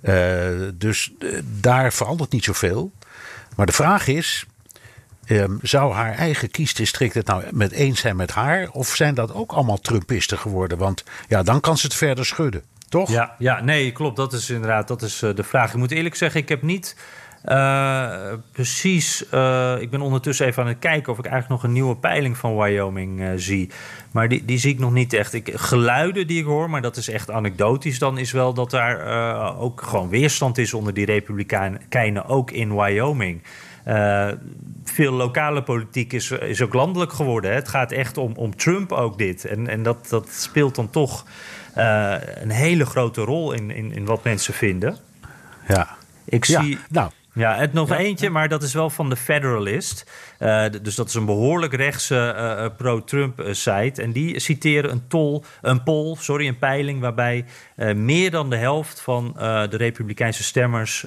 [0.00, 2.92] Eh, dus eh, daar verandert niet zoveel.
[3.56, 4.46] Maar de vraag is,
[5.26, 8.70] Ehm, zou haar eigen kiesdistrict het nou met eens zijn met haar?
[8.70, 10.78] Of zijn dat ook allemaal Trumpisten geworden?
[10.78, 13.10] Want ja, dan kan ze het verder schudden, toch?
[13.10, 14.16] Ja, ja, nee, klopt.
[14.16, 15.70] Dat is inderdaad dat is, eh, de vraag.
[15.70, 16.96] Ik moet eerlijk zeggen, ik heb niet
[17.42, 19.28] eh, precies...
[19.28, 22.36] eh, ik ben ondertussen even aan het kijken of ik eigenlijk nog een nieuwe peiling
[22.36, 23.70] van Wyoming zie.
[24.10, 25.32] Maar die, die zie ik nog niet echt.
[25.32, 27.98] Ik, geluiden die ik hoor, maar dat is echt anekdotisch...
[27.98, 32.26] dan is wel dat daar ook gewoon weerstand is onder die republikeinen...
[32.26, 33.42] ook in Wyoming.
[34.84, 37.50] Veel lokale politiek is, is ook landelijk geworden.
[37.50, 37.56] Hè.
[37.56, 39.44] Het gaat echt om, om Trump ook dit.
[39.44, 41.24] En, en dat, dat speelt dan toch
[41.74, 44.96] eh, een hele grote rol in, in, in wat mensen vinden.
[45.68, 45.88] Ja.
[46.24, 46.78] Ik Ja, zie...
[46.88, 50.10] nou, Ja, het nog eentje, maar dat is wel van de Federalist.
[50.38, 54.02] Eh, dus dat is een behoorlijk rechtse eh, eh, pro-Trump eh, site.
[54.02, 57.00] En die citeren een, tol, een poll, sorry, een peiling...
[57.00, 57.44] waarbij
[57.94, 59.32] meer dan de helft van
[59.70, 61.06] de republikeinse stemmers...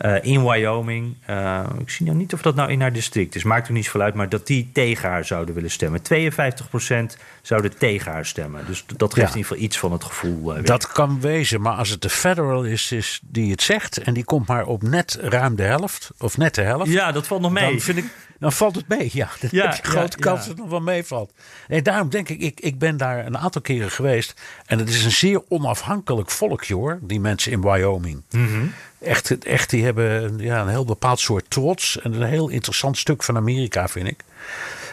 [0.00, 1.16] eh, eh, in Wyoming.
[1.30, 3.44] Uh, ik zie nou niet of dat nou in haar district is.
[3.44, 6.00] Maakt er niet zoveel uit, maar dat die tegen haar zouden willen stemmen.
[6.02, 8.66] 52% zouden tegen haar stemmen.
[8.66, 10.58] Dus dat geeft in ieder geval iets van het gevoel.
[10.58, 13.98] Uh, dat kan wezen, maar als het de federal is, is die het zegt...
[13.98, 16.90] en die komt maar op net ruim de helft, of net de helft...
[16.90, 17.70] Ja, dat valt nog mee.
[17.70, 18.04] Dan vind ik
[18.38, 19.10] dan valt het mee.
[19.12, 21.32] Ja, dan ja, heb je grote kans dat het nog wel meevalt.
[21.68, 24.40] En daarom denk ik, ik, ik ben daar een aantal keren geweest.
[24.66, 28.22] En het is een zeer onafhankelijk volkje hoor, die mensen in Wyoming.
[28.30, 32.00] Mm echt, echt, die hebben ja, een heel bepaald soort trots.
[32.00, 34.24] En een heel interessant stuk van Amerika, vind ik.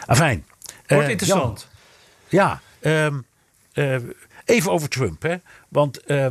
[0.06, 0.44] Afijn.
[0.86, 1.68] Wordt uh, interessant.
[2.28, 3.24] ja, um,
[3.72, 3.96] uh,
[4.44, 5.22] even over Trump.
[5.22, 5.36] Hè?
[5.68, 6.26] Want uh,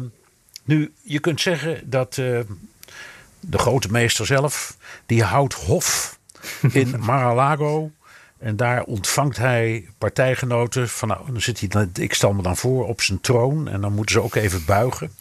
[0.63, 6.20] nu, je kunt zeggen dat de grote meester zelf, die houdt hof
[6.72, 7.92] in Mar-a-Lago.
[8.39, 10.89] En daar ontvangt hij partijgenoten.
[10.89, 13.67] Van, nou, dan zit hij, ik stel me dan voor, op zijn troon.
[13.67, 15.12] En dan moeten ze ook even buigen.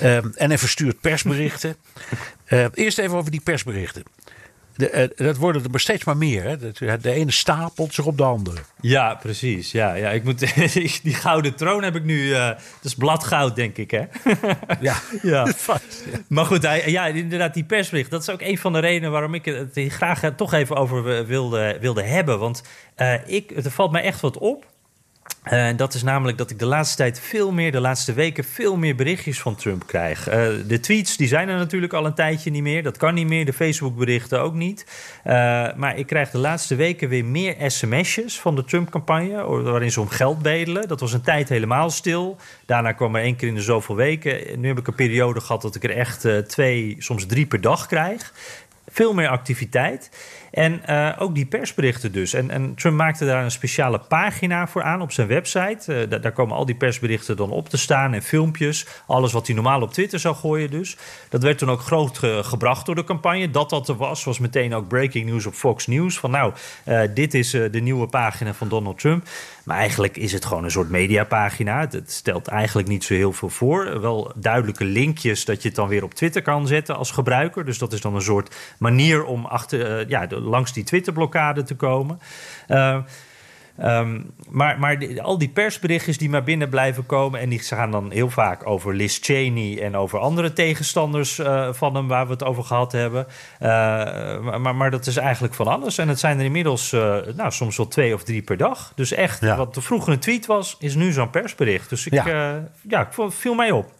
[0.00, 1.76] Ehm, en hij verstuurt persberichten.
[2.48, 4.02] Uh, eerst even over die persberichten.
[4.76, 6.42] De, uh, dat worden er steeds maar meer.
[6.42, 6.56] Hè?
[6.98, 8.56] De, ene stapelt zich op de andere.
[8.80, 9.72] Ja, precies.
[9.72, 10.38] Ja, ja, ik moet,
[11.02, 12.18] die gouden troon heb ik nu.
[12.26, 13.90] Uh, dat is bladgoud, denk ik.
[13.90, 14.04] Hè?
[14.80, 14.96] ja.
[15.22, 15.52] ja.
[16.28, 18.10] Maar goed, ja, inderdaad, die persbericht.
[18.10, 21.76] Dat is ook een van de redenen waarom ik het graag toch even over wilde,
[21.80, 22.38] wilde hebben.
[22.38, 22.62] Want
[22.96, 24.66] uh, ik, het valt mij echt wat op.
[25.42, 28.76] En dat is namelijk dat ik de laatste tijd veel meer, de laatste weken, veel
[28.76, 30.28] meer berichtjes van Trump krijg.
[30.28, 30.34] Uh,
[30.66, 32.82] de tweets die zijn er natuurlijk al een tijdje niet meer.
[32.82, 33.44] Dat kan niet meer.
[33.44, 34.86] De Facebook-berichten ook niet.
[35.26, 35.32] Uh,
[35.76, 39.62] maar ik krijg de laatste weken weer meer sms'jes van de Trump-campagne.
[39.62, 40.88] waarin ze om geld bedelen.
[40.88, 42.36] Dat was een tijd helemaal stil.
[42.66, 44.60] Daarna kwam er één keer in de zoveel weken.
[44.60, 47.86] Nu heb ik een periode gehad dat ik er echt twee, soms drie per dag
[47.86, 48.32] krijg.
[48.90, 50.10] Veel meer activiteit.
[50.50, 52.32] En uh, ook die persberichten dus.
[52.32, 56.08] En, en, Trump maakte daar een speciale pagina voor aan op zijn website.
[56.10, 58.86] Uh, daar komen al die persberichten dan op te staan en filmpjes.
[59.06, 60.96] Alles wat hij normaal op Twitter zou gooien dus.
[61.28, 63.50] Dat werd toen ook groot ge gebracht door de campagne.
[63.50, 66.18] Dat dat er was, was meteen ook breaking news op Fox News.
[66.18, 66.52] Van nou,
[67.14, 69.26] dit is de nieuwe pagina van Donald Trump.
[69.64, 71.86] Maar eigenlijk is het gewoon een soort mediapagina.
[71.90, 74.00] Het stelt eigenlijk niet zo heel veel voor.
[74.00, 77.64] Wel duidelijke linkjes dat je het dan weer op Twitter kan zetten als gebruiker.
[77.64, 82.20] Dus dat is dan een soort manier om achter, ja, langs die Twitterblokkade te komen.
[82.68, 82.96] Uh,
[83.82, 87.40] Um, maar maar al die persberichtjes die maar binnen blijven komen...
[87.40, 89.82] en die gaan dan heel vaak over Liz Cheney...
[89.82, 93.26] en over andere tegenstanders uh, van hem waar we het over gehad hebben.
[93.62, 93.68] Uh,
[94.58, 95.98] maar, maar dat is eigenlijk van alles.
[95.98, 98.92] En het zijn er inmiddels uh, nou, soms wel twee of drie per dag.
[98.94, 99.56] Dus echt, ja.
[99.56, 101.88] wat vroeger een tweet was, is nu zo'n persbericht.
[101.88, 102.24] Dus ik, ja.
[102.88, 103.92] ja, ik viel mij op.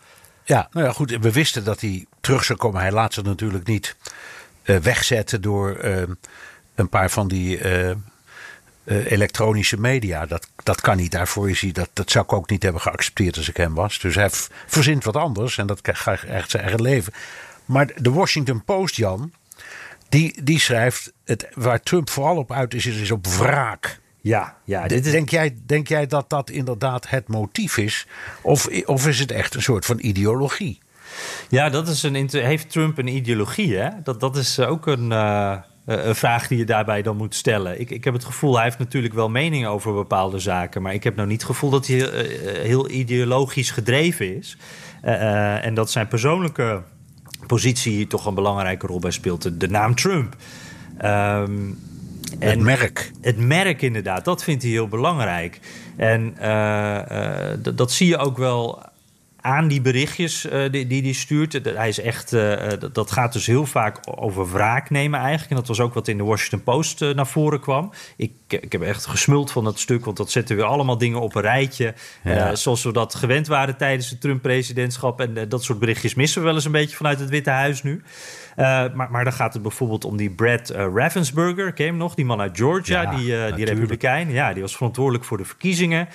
[0.45, 1.17] Ja, nou ja, goed.
[1.21, 2.81] We wisten dat hij terug zou komen.
[2.81, 3.97] Hij laat ze natuurlijk niet
[4.63, 5.79] wegzetten door
[6.81, 7.97] een paar van die uh, uh,
[8.85, 10.27] elektronische media.
[10.27, 11.11] Dat, dat kan niet.
[11.11, 13.99] Daarvoor is hij, dat, dat zou ik ook niet hebben geaccepteerd als ik hem was.
[13.99, 14.29] Dus hij
[14.67, 17.13] verzint wat anders en dat krijgt echt zijn eigen leven.
[17.65, 19.33] Maar de Washington Post, Jan,
[20.09, 24.01] die, die schrijft: het, waar Trump vooral op uit is, is op wraak.
[24.21, 25.13] Ja, ja dit is...
[25.13, 28.07] denk, jij, denk jij dat dat inderdaad het motief is?
[28.41, 30.79] Of, of is het echt een soort van ideologie?
[31.49, 33.77] Ja, dat is een, heeft Trump een ideologie?
[33.77, 33.89] Hè?
[34.03, 37.81] Dat, dat is ook een, uh, een vraag die je daarbij dan moet stellen.
[37.81, 40.83] Ik, ik heb het gevoel, hij heeft natuurlijk wel meningen over bepaalde zaken.
[40.83, 44.57] Maar ik heb nou niet het gevoel dat hij uh, heel ideologisch gedreven is.
[45.05, 46.83] Uh, en dat zijn persoonlijke
[47.47, 49.61] positie hier toch een belangrijke rol bij speelt.
[49.61, 50.37] De, naam Trump.
[51.05, 51.79] Um,
[52.39, 53.11] en het merk.
[53.21, 54.25] Het merk, inderdaad.
[54.25, 55.61] Dat vindt hij heel belangrijk.
[55.97, 56.35] En
[57.75, 58.90] dat zie je ook wel
[59.41, 61.61] aan die berichtjes uh, die, die hij stuurt.
[61.65, 62.57] Hij is echt, uh,
[62.93, 65.51] dat gaat dus heel vaak over wraak nemen eigenlijk.
[65.51, 67.93] En dat was ook wat in de Washington Post uh, naar voren kwam.
[68.17, 71.35] Ik, ik heb echt gesmuld van dat stuk, want dat zetten weer allemaal dingen op
[71.35, 71.95] een rijtje.
[72.25, 72.55] Ja.
[72.55, 75.21] zoals we dat gewend waren tijdens het Trump-presidentschap.
[75.21, 78.03] En dat soort berichtjes missen we wel eens een beetje vanuit het Witte Huis nu.
[78.57, 82.01] Uh, maar, maar dan gaat het bijvoorbeeld om die Brad uh, Ravensburger, ken je hem
[82.01, 82.15] nog?
[82.15, 84.31] Die man uit Georgia, ja, die, uh, die republikein.
[84.31, 86.09] Ja, die was verantwoordelijk voor de verkiezingen.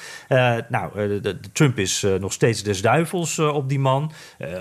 [0.69, 4.12] nou, de, de Trump is nog steeds des duivels op die man.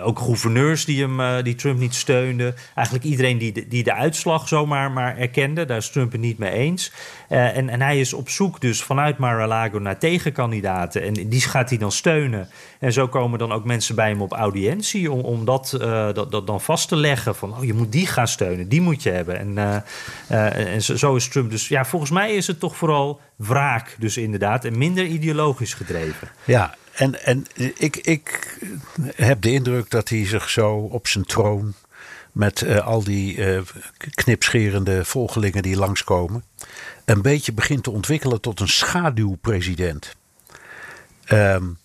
[0.03, 2.55] ook gouverneurs die, hem, die Trump niet steunden.
[2.75, 5.65] Eigenlijk iedereen die de, die de uitslag zomaar maar erkende.
[5.65, 6.93] Daar is Trump het niet mee eens.
[7.35, 11.03] En, en hij is op zoek dus vanuit Mar-a-Lago naar tegenkandidaten.
[11.03, 12.49] En die gaat hij dan steunen.
[12.79, 15.13] En zo komen dan ook mensen bij hem op audiëntie...
[15.13, 15.77] om, om dat,
[16.15, 17.57] dat, dan vast te leggen van...
[17.57, 19.39] Oh, je moet die gaan steunen, die moet je hebben.
[19.39, 19.83] En,
[20.31, 21.69] uh, en zo is Trump dus...
[21.69, 24.65] Ja, volgens mij is het toch vooral wraak dus inderdaad...
[24.65, 26.29] en minder ideologisch gedreven.
[26.45, 27.47] Ja, en, en
[27.79, 28.59] ik, ik
[29.15, 31.75] heb de indruk dat hij zich zo op zijn troon...
[32.33, 33.39] met al die
[34.15, 36.45] knipscherende volgelingen die langskomen...
[37.05, 40.15] een beetje begint te ontwikkelen tot een schaduwpresident.
[41.31, 41.79] Um,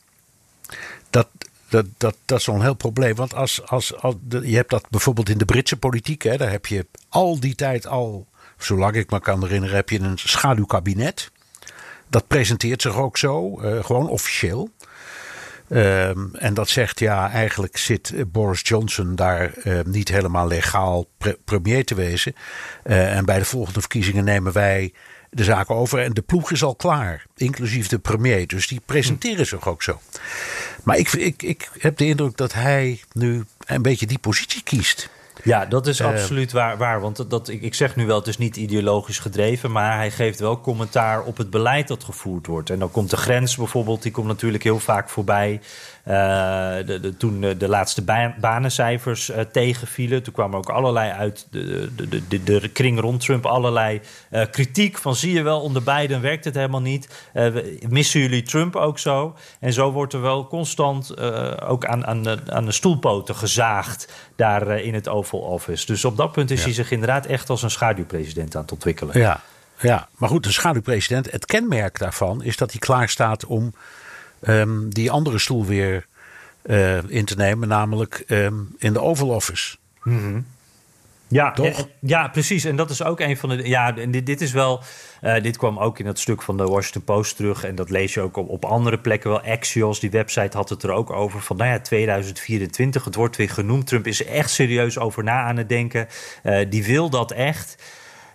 [1.10, 1.27] dat,
[1.69, 3.15] Dat, dat, dat is zo'n heel probleem.
[3.15, 6.23] Want als, als, als je hebt dat bijvoorbeeld in de Britse politiek.
[6.23, 8.27] Hè, daar heb je al die tijd al,
[8.58, 11.32] zolang ik me kan herinneren, heb je een schaduwkabinet.
[12.08, 14.69] Dat presenteert zich ook zo, uh, gewoon officieel.
[15.71, 21.38] Um, en dat zegt ja, eigenlijk zit Boris Johnson daar uh, niet helemaal legaal pre
[21.45, 22.36] premier te wezen.
[22.84, 24.93] Uh, en bij de volgende verkiezingen nemen wij
[25.29, 25.99] de zaken over.
[25.99, 28.47] En de ploeg is al klaar, inclusief de premier.
[28.47, 29.99] Dus die presenteren zich ook zo.
[30.84, 35.10] Maar ik, ik, ik heb de indruk dat hij nu een beetje die positie kiest.
[35.43, 37.02] Ja, dat is uh, absoluut waar, waar.
[37.02, 40.39] Want dat, ik, ik zeg nu wel, het is niet ideologisch gedreven, maar hij geeft
[40.39, 42.69] wel commentaar op het beleid dat gevoerd wordt.
[42.69, 45.62] En dan komt de grens bijvoorbeeld, die komt natuurlijk heel vaak voorbij.
[46.10, 46.15] Uh,
[46.86, 51.48] de, de, toen de, de laatste ba banencijfers uh, tegenvielen, toen kwamen ook allerlei uit
[51.52, 54.02] de, de, de, de, kring rond Trump allerlei
[54.52, 57.30] kritiek van zie je wel, onder Biden werkt het helemaal niet.
[57.89, 59.36] missen jullie Trump ook zo?
[59.60, 61.19] En zo wordt er wel constant
[61.62, 65.86] ook aan, aan, de, aan de stoelpoten gezaagd daar in het Oval Office.
[65.86, 66.65] Dus op dat punt is ja.
[66.65, 69.19] hij zich inderdaad echt als een schaduwpresident aan het ontwikkelen.
[69.19, 69.41] Ja,
[69.80, 70.08] ja.
[70.17, 73.74] maar goed, een schaduwpresident, het kenmerk daarvan is dat hij klaar staat om
[74.47, 76.06] um, die andere stoel weer
[76.65, 79.78] uh, in te nemen, namelijk um, in de Oval Office.
[80.04, 80.45] Mm -hmm.
[81.30, 81.88] Ja, Toch?
[81.99, 82.63] ja, precies.
[82.63, 83.67] En dat is ook een van de.
[83.67, 84.84] Ja, dit, dit is wel.
[85.21, 87.63] Uh, dit kwam ook in het stuk van de Washington Post terug.
[87.63, 89.41] En dat lees je ook op, op andere plekken wel.
[89.41, 91.41] Axios, die website, had het er ook over.
[91.41, 93.88] Van nou ja, 2024, het wordt weer genoemd.
[93.88, 96.08] Trump is er echt serieus over na aan het denken.
[96.43, 97.84] Uh, die wil dat echt.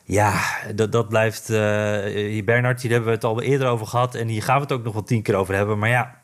[0.04, 0.40] Ja,
[0.74, 1.50] dat, dat blijft.
[1.50, 4.14] Uh, Bernard, hier hebben we het al eerder over gehad.
[4.14, 5.78] En hier gaan we het ook nog wel tien keer over hebben.
[5.78, 6.20] Maar ja,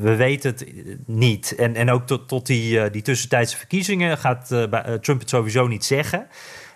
[0.00, 0.66] we weten het
[1.06, 1.54] niet.
[1.54, 4.62] En, en ook tot, tot die, uh, die tussentijdse verkiezingen gaat uh,
[4.94, 6.26] Trump het sowieso niet zeggen.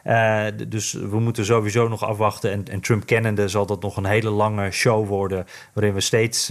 [0.06, 2.52] Uh, dus we moeten sowieso nog afwachten.
[2.52, 5.46] En, en, Trump kennende zal dat nog een hele lange show worden.
[5.72, 6.46] Waarin we steeds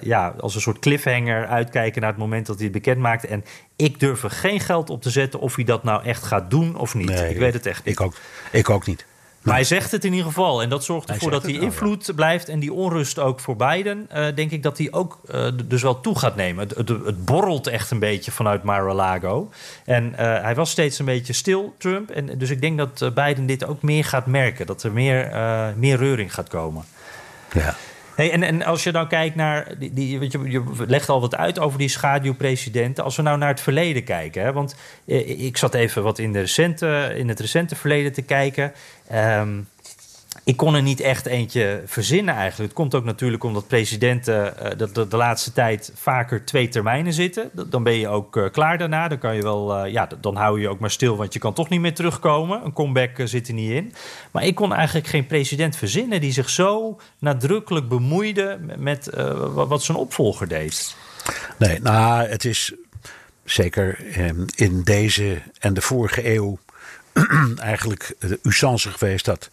[0.00, 3.26] ja, als een soort cliffhanger uitkijken naar het moment dat hij het bekend maakt.
[3.26, 3.44] En
[3.76, 6.76] ik durf er geen geld op te zetten of hij dat nou echt gaat doen
[6.76, 7.08] of niet.
[7.08, 7.94] Nee, ik weet het echt niet.
[7.94, 8.14] Ik ook,
[8.52, 9.06] ik ook niet.
[9.42, 10.62] Maar hij zegt het in ieder geval.
[10.62, 12.12] En dat zorgt ervoor dat die invloed ja.
[12.12, 12.48] blijft.
[12.48, 14.08] En die onrust ook voor Biden.
[14.14, 16.68] Uh, denk ik dat hij ook uh, dus wel toe gaat nemen.
[16.68, 19.50] Het, het, het, borrelt echt een beetje vanuit Mar-a-Lago.
[19.84, 22.10] En uh, hij was steeds een beetje stil, Trump.
[22.10, 24.66] En, dus ik denk dat Biden dit ook meer gaat merken.
[24.66, 25.30] Dat er meer,
[25.76, 26.84] meer reuring gaat komen.
[27.52, 27.76] Ja.
[28.20, 29.74] Hey, en, en als je nou kijkt naar.
[29.78, 33.04] Die, die, je, je legt al wat uit over die schaduwpresidenten.
[33.04, 34.42] Als we nou naar het verleden kijken.
[34.42, 34.74] Hè, want
[35.06, 38.72] eh, ik zat even wat in, de recente, in het recente verleden te kijken.
[39.14, 39.68] Um,
[40.50, 42.70] ik kon er niet echt eentje verzinnen eigenlijk.
[42.70, 47.12] Het komt ook natuurlijk omdat presidenten uh, de, de, de, laatste tijd vaker twee termijnen
[47.12, 47.50] zitten.
[47.68, 49.08] Dan ben je ook uh, klaar daarna.
[49.08, 51.68] Dan kan je wel, ja, dan hou je ook maar stil, want je kan toch
[51.68, 52.64] niet meer terugkomen.
[52.64, 53.92] Een comeback zit er niet in.
[54.30, 59.10] Maar ik kon eigenlijk geen president verzinnen die zich zo nadrukkelijk bemoeide met
[59.54, 60.96] wat zijn opvolger deed.
[61.56, 62.74] Nee, nou, het is
[63.44, 63.98] zeker
[64.54, 66.58] in deze en de vorige eeuw
[67.58, 69.50] eigenlijk de usance geweest dat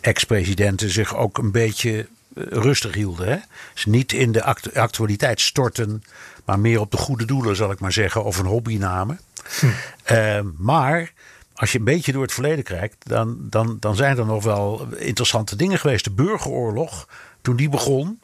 [0.00, 3.28] ex-presidenten zich ook een beetje eh, rustig hielden.
[3.28, 3.36] Hè?
[3.74, 6.04] Dus niet in de act actualiteit storten,
[6.44, 9.20] maar meer op de goede doelen, zal ik maar zeggen, of een hobby namen.
[9.60, 9.66] Hm.
[10.12, 11.12] Uh, maar
[11.54, 14.86] als je een beetje door het verleden kijkt, dan, dan, dan zijn er nog wel
[14.96, 16.04] interessante dingen geweest.
[16.04, 17.08] De burgeroorlog,
[17.42, 18.20] toen die begon,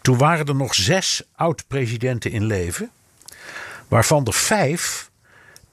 [0.00, 2.90] toen waren er nog zes oud-presidenten in leven,
[3.88, 5.10] waarvan er vijf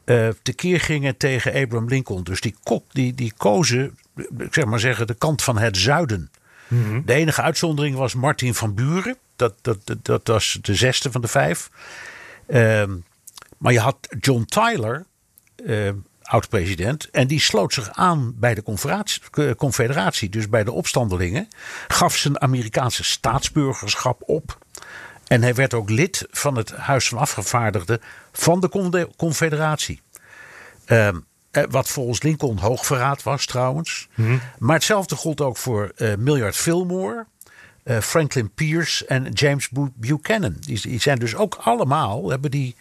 [0.06, 2.24] uh, tekeer gingen tegen Abraham Lincoln.
[2.24, 2.56] Dus die,
[2.92, 3.98] die, die kozen
[4.38, 6.32] ik zeg maar zeggen, de kant van het zuiden.
[6.68, 7.06] Mm -hmm.
[7.06, 9.18] De enige uitzondering was Martin van Buren.
[9.36, 11.70] Dat, dat, dat, dat was de zesde van de vijf.
[12.48, 12.84] Uh,
[13.58, 15.06] maar je had John Tyler,
[15.66, 15.90] uh,
[16.22, 17.10] oud-president.
[17.10, 18.64] En die sloot zich aan bij de
[19.58, 21.48] confederatie, dus bij de opstandelingen.
[21.88, 24.58] Gaf zijn Amerikaanse staatsburgerschap op.
[25.28, 28.02] En hij werd ook lid van het Huis van Afgevaardigden
[28.32, 30.02] van de confederatie.
[30.86, 31.10] Eh,
[31.52, 34.08] wat volgens Lincoln hoogverraad was trouwens.
[34.16, 34.42] Mm-hmm.
[34.58, 37.26] Maar hetzelfde gold ook voor uh, Millard Fillmore,
[37.84, 40.56] uh, Franklin Pierce en James Buchanan.
[40.60, 42.76] Die, die, zijn dus ook allemaal, hebben die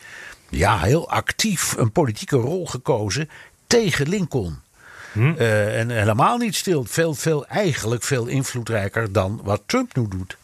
[0.49, 3.29] ja, heel actief een politieke rol gekozen
[3.67, 4.67] tegen Lincoln.
[5.15, 6.85] Uh, en helemaal niet stil.
[6.85, 10.37] Veel, veel, eigenlijk veel invloedrijker dan wat Trump nu doet.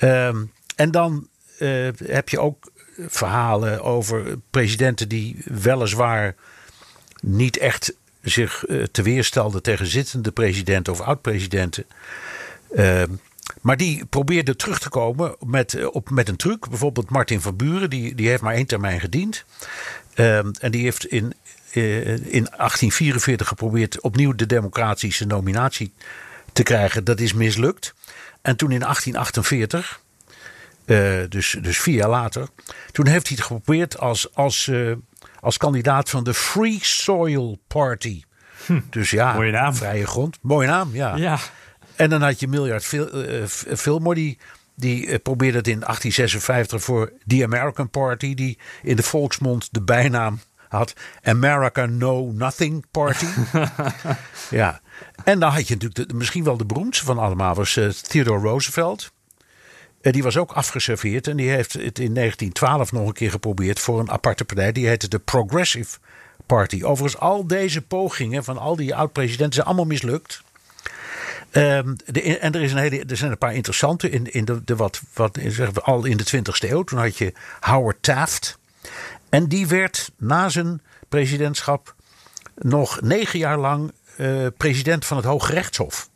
[0.00, 1.28] Um, en dan
[2.04, 6.34] heb je ook verhalen over presidenten die weliswaar
[7.24, 11.84] niet echt zich uh, te weerstelden tegen zittende presidenten of oud-presidenten.
[12.76, 13.02] Uh,
[13.60, 16.68] maar die probeerde terug te komen met, uh, op, met een truc.
[16.68, 19.44] Bijvoorbeeld Martin van Buren, die, die heeft maar één termijn gediend.
[20.14, 21.32] Ehm, en die heeft in,
[21.72, 25.92] in 1844 geprobeerd opnieuw de democratische nominatie
[26.52, 27.04] te krijgen.
[27.04, 27.94] Dat is mislukt.
[28.42, 30.00] En toen in 1848
[31.28, 32.48] dus, dus vier jaar later.
[32.92, 34.70] Toen heeft hij het geprobeerd als, als,
[35.44, 38.22] als kandidaat van de Free Soil Party.
[38.66, 38.80] Hm.
[38.90, 39.74] Dus ja, Mooie naam.
[39.74, 40.38] vrije grond.
[40.42, 41.16] Mooie naam, ja.
[41.16, 41.38] Ja.
[41.96, 42.84] En dan had je Miljard
[43.76, 44.38] Fillmore, die,
[44.74, 50.38] die probeerde het in 1856 voor The American Party, die in de volksmond de bijnaam
[50.68, 53.26] had America Know Nothing Party.
[54.50, 54.80] ja.
[55.24, 58.40] En dan had je natuurlijk de, misschien wel de beroemdste van allemaal, was uh, Theodore
[58.40, 59.12] Roosevelt.
[60.04, 63.80] Uh, die was ook afgeserveerd en die heeft het in 1912 nog een keer geprobeerd
[63.80, 64.72] voor een aparte partij.
[64.72, 65.98] Die heette de Progressive
[66.46, 66.82] Party.
[66.82, 70.42] Overigens, al deze pogingen van al die oud-presidenten zijn allemaal mislukt.
[71.50, 74.76] De, en er, is een hele, er zijn een paar interessante in, in de, de
[74.76, 76.82] wat, wat zeggen we, al in de 20e eeuw.
[76.82, 78.58] Toen had je Howard Taft.
[79.28, 81.94] En die werd na zijn presidentschap
[82.54, 86.08] nog negen jaar lang uh, president van het Hoge Rechtshof.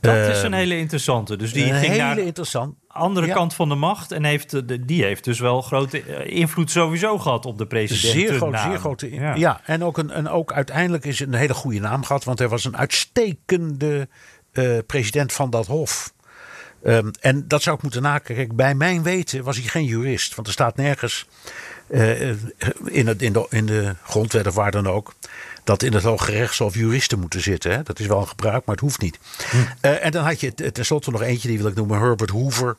[0.00, 1.36] Dat uh, is een hele interessante.
[1.36, 3.34] Dus die ging naar de andere Ja.
[3.34, 4.12] kant van de macht.
[4.12, 8.12] En heeft, die heeft dus wel grote eh, invloed sowieso gehad op de president.
[8.12, 9.10] Zeer groot, zeer grote.
[9.34, 12.38] Ja, en, ook een, en ook uiteindelijk is het een hele goede naam gehad, want
[12.38, 14.08] hij was een uitstekende
[14.52, 16.12] eh, president van dat hof.
[16.82, 18.34] Ehm, en dat zou ik moeten nakijken.
[18.34, 21.26] Kijk, bij mijn weten was hij geen jurist, want er staat nergens
[21.88, 22.30] eh,
[22.84, 25.14] in, het, in, de, in de grondwet of waar dan ook.
[25.64, 27.70] Dat in het Hoge Rechtshof juristen moeten zitten.
[27.72, 27.82] Hè?
[27.82, 29.18] Dat is wel een gebruik, maar het hoeft niet.
[29.80, 32.76] Eh, en dan had je t- tenslotte nog eentje, die wil ik noemen, Herbert Hoover.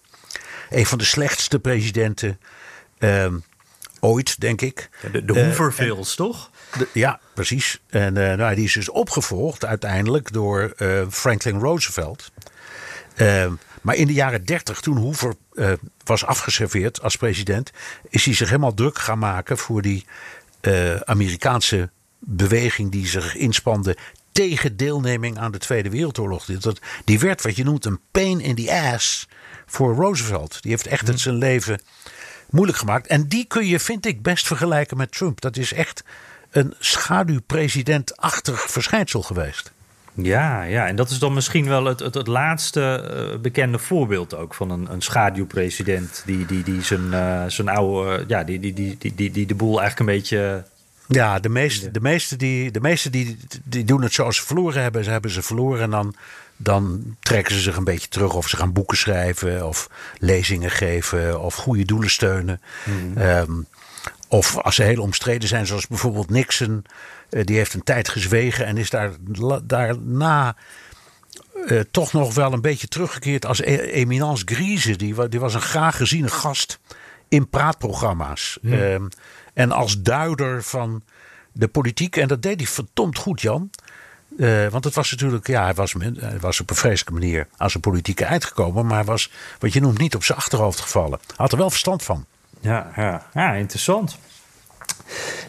[0.69, 2.39] Een van de slechtste presidenten
[2.97, 3.35] ehm,
[3.99, 4.89] ooit, denk ik.
[5.11, 6.49] De, de Eh, Hoovervilles, toch?
[6.77, 7.79] De- ja, precies.
[7.89, 12.31] En eh, nou, die is dus opgevolgd uiteindelijk door eh, Franklin Roosevelt.
[13.15, 13.51] Eh,
[13.81, 15.71] maar in de jaren 30, toen Hoover eh,
[16.03, 17.71] was afgeserveerd als president,
[18.09, 20.05] is hij zich helemaal druk gaan maken voor die
[20.61, 21.89] eh, Amerikaanse
[22.25, 23.97] beweging die zich inspande
[24.31, 26.45] tegen deelneming aan de Tweede Wereldoorlog.
[26.45, 29.27] Die- Dat, die werd wat je noemt een pain in the ass
[29.65, 30.61] voor Roosevelt.
[30.61, 31.81] Die heeft echt het zijn leven
[32.49, 33.07] moeilijk gemaakt.
[33.07, 35.41] En die kun je, vind ik, best vergelijken met Trump.
[35.41, 36.03] Dat is echt
[36.51, 39.71] een schaduwpresidentachtig verschijnsel geweest.
[40.13, 42.81] Ja, ja, en dat is dan misschien wel het, het, het laatste
[43.33, 48.23] eh, bekende voorbeeld ook van een, een schaduwpresident die, die, die zijn, eh, zijn oude,
[48.27, 50.63] ja, die, die, die, die, die, die de boel eigenlijk een beetje.
[51.13, 54.81] Ja, de meeste, de meeste, die, de meeste die, die doen het zoals ze verloren
[54.81, 55.03] hebben.
[55.03, 56.15] Ze hebben ze verloren en dan,
[56.57, 58.33] dan trekken ze zich een beetje terug.
[58.33, 62.61] Of ze gaan boeken schrijven of lezingen geven of goede doelen steunen.
[63.15, 63.51] Ehm,
[64.27, 66.85] of als ze heel omstreden zijn, zoals bijvoorbeeld Nixon.
[67.29, 69.11] eh, die heeft een tijd gezwegen en is daar,
[69.63, 70.55] daarna
[71.67, 74.95] eh, toch nog wel een beetje teruggekeerd als e- eminence grise.
[74.95, 76.79] Die, wa- die was een graag geziene gast
[77.29, 78.57] in praatprogramma's.
[78.63, 79.07] Ehm,
[79.53, 81.03] en als duider van
[81.51, 82.15] de politiek.
[82.15, 83.69] En dat deed hij verdomd goed, Jan.
[84.37, 85.95] Eh, want het was natuurlijk, ja, hij was,
[86.39, 88.85] was op een vreselijke manier aan zijn politieke eind gekomen.
[88.85, 91.19] Maar hij was, wat je noemt, niet op zijn achterhoofd gevallen.
[91.27, 92.25] Hij had er wel verstand van.
[92.59, 93.25] Ja, ja.
[93.33, 94.17] ja interessant.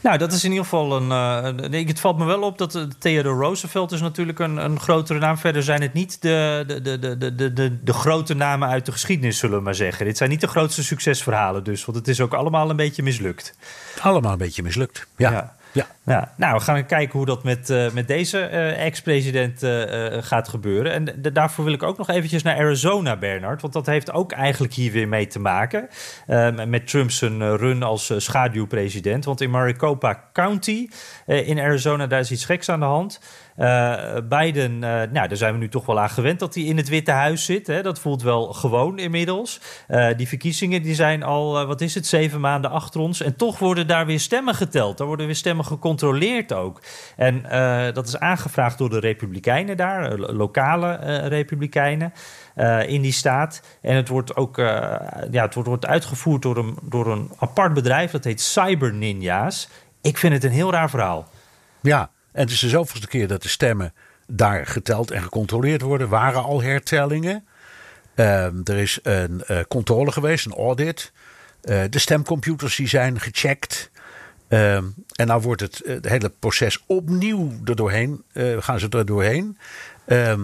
[0.03, 1.11] Nou, dat is in ieder geval een.
[1.11, 5.19] een- het valt me wel op dat eh, Theodore Roosevelt is natuurlijk een, een grotere
[5.19, 5.39] naam.
[5.39, 8.87] Verder zijn het niet de, de, de, de, de, de, de, de grote namen uit
[8.87, 10.07] de geschiedenis, zullen we maar zeggen.
[10.07, 11.85] Dit zijn niet de grootste succesverhalen, dus.
[11.85, 13.55] Want het is ook allemaal een beetje mislukt.
[14.01, 15.07] Allemaal een beetje mislukt.
[15.17, 15.31] Ja.
[15.31, 15.55] Ja.
[15.73, 15.87] Ja.
[16.05, 19.83] Ja, nou, we gaan kijken hoe dat met, eh, met deze eh, ex-president eh,
[20.21, 20.93] gaat gebeuren.
[20.93, 23.61] En daarvoor wil ik ook nog eventjes naar Arizona, Bernard.
[23.61, 25.89] Want dat heeft ook eigenlijk hier weer mee te maken.
[26.27, 29.25] eh, met Trump's run als schaduwpresident.
[29.25, 30.89] Want in Maricopa County
[31.27, 33.21] in Arizona, daar is iets geks aan de hand.
[33.57, 36.77] Eh, Biden, eh, nou, daar zijn we nu toch wel aan gewend dat hij in
[36.77, 37.67] het Witte Huis zit.
[37.67, 37.83] Hè?
[37.83, 39.61] Dat voelt wel gewoon inmiddels.
[39.89, 43.21] Eh, die verkiezingen die zijn al, wat is het, zeven maanden achter ons.
[43.23, 44.99] En toch worden daar weer stemmen geteld.
[44.99, 46.81] Daar worden weer stemmen gecontroleerd ook.
[47.17, 47.43] En
[47.95, 50.95] dat is aangevraagd door de Republikeinen daar, lo- lokale
[51.29, 52.13] Republikeinen.
[52.87, 53.63] in die staat.
[53.81, 58.11] En het wordt ook ja, het wordt, wordt uitgevoerd door een, door een apart bedrijf.
[58.11, 59.69] Dat heet Cyber Ninja's.
[60.03, 61.29] Ik vind het een heel raar verhaal.
[61.81, 63.95] Ja, en het is de zoveelste keer dat de stemmen
[64.27, 66.09] daar geteld en gecontroleerd worden.
[66.09, 67.47] Waren al hertellingen.
[68.15, 71.13] Ehm, er is een eh, controle geweest, een audit.
[71.63, 73.91] Eh, de stemcomputers die zijn gecheckt.
[74.49, 78.25] Ehm, en nou wordt het, eh, het hele proces opnieuw er doorheen.
[78.59, 79.59] gaan ze er doorheen.
[80.05, 80.41] Ehm,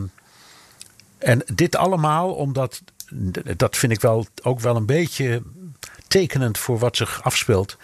[1.19, 2.83] en dit allemaal omdat,
[3.57, 5.43] dat vind ik wel, ook wel een beetje
[6.09, 7.77] tekenend voor wat zich afspeelt.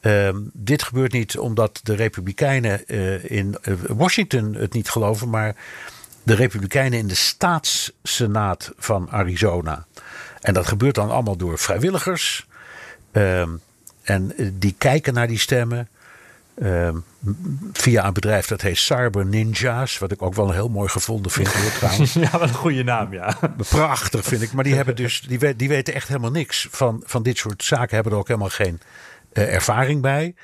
[0.00, 5.56] Ehm, dit gebeurt niet omdat de Republikeinen eh, in eh, Washington het niet geloven, maar
[6.22, 9.86] de Republikeinen in de staatssenaat van Arizona.
[10.40, 12.46] En dat gebeurt dan allemaal door vrijwilligers.
[13.12, 13.50] Ehm,
[14.02, 15.88] en eh, die kijken naar die stemmen.
[16.54, 16.96] Ehm,
[17.72, 19.98] via een bedrijf dat heet Cyber Ninjas.
[19.98, 21.52] Wat ik ook wel heel mooi gevonden vind.
[21.52, 22.12] Hoor, trouwens.
[22.30, 23.38] ja, wat een goede naam, ja.
[23.68, 24.52] Prachtig vind ik.
[24.52, 27.94] Maar die, hebben dus, die, die weten echt helemaal niks van, van dit soort zaken.
[27.94, 28.80] Hebben er ook helemaal geen
[29.32, 30.34] ervaring bij.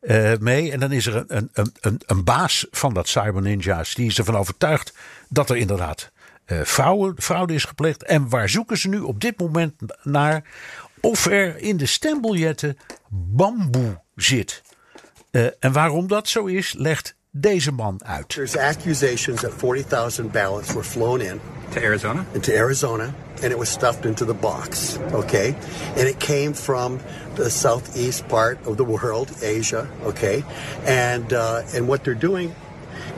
[0.00, 0.72] Uh, mee.
[0.72, 3.94] En dan is er een, een, een, een baas van dat Cyber Ninjas.
[3.94, 4.94] Die is ervan overtuigd
[5.28, 6.12] dat er inderdaad
[6.46, 8.02] uh, fraude, fraude is gepleegd.
[8.02, 10.42] En waar zoeken ze nu op dit moment naar?
[11.00, 12.76] Of er in de stembiljetten
[13.08, 14.62] bamboe zit.
[15.30, 18.28] Uh, en waarom dat zo is, legt deze man uit.
[18.28, 21.40] There's accusations that 40,000 ballots were flown in
[21.72, 22.24] to Arizona.
[22.32, 24.96] Into Arizona, and it was stuffed into the box.
[25.12, 25.54] Okay,
[25.96, 27.00] and it came from
[27.36, 29.88] the southeast part of the world, Asia.
[30.02, 30.44] Okay,
[30.84, 32.54] and uh, and what they're doing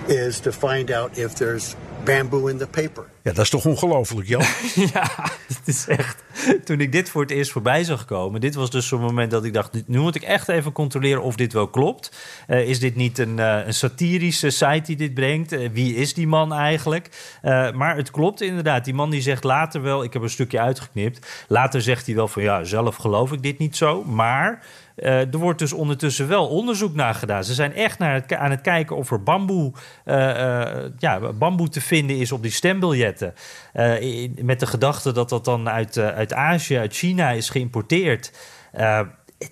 [0.08, 3.04] is to find out if there's bamboo in the paper.
[3.22, 4.42] Ja, dat is toch ongelooflijk, Jan?
[4.92, 5.10] ja,
[5.46, 6.22] het is echt.
[6.64, 9.44] Toen ik dit voor het eerst voorbij zag komen, dit was dus zo'n moment dat
[9.44, 12.16] ik dacht: nu moet ik echt even controleren of dit wel klopt.
[12.48, 15.52] Uh, is dit niet een, uh, een, satirische site die dit brengt?
[15.52, 17.34] Uh, wie is die man eigenlijk?
[17.74, 18.84] maar het klopt inderdaad.
[18.84, 21.44] Die man die zegt later wel, ik heb een stukje uitgeknipt.
[21.48, 24.04] Later zegt hij wel van ja, zelf geloof ik dit niet zo.
[24.04, 24.62] Maar
[24.96, 27.44] uh, er wordt dus ondertussen wel onderzoek naar gedaan.
[27.44, 29.72] Ze zijn echt naar het, aan het kijken of er bamboe,
[30.04, 33.34] uh, uh, ja, bamboe te vinden is op die stembiljetten.
[34.42, 38.32] Met de gedachte dat dat dan uit, uit Azië, uit China is geïmporteerd.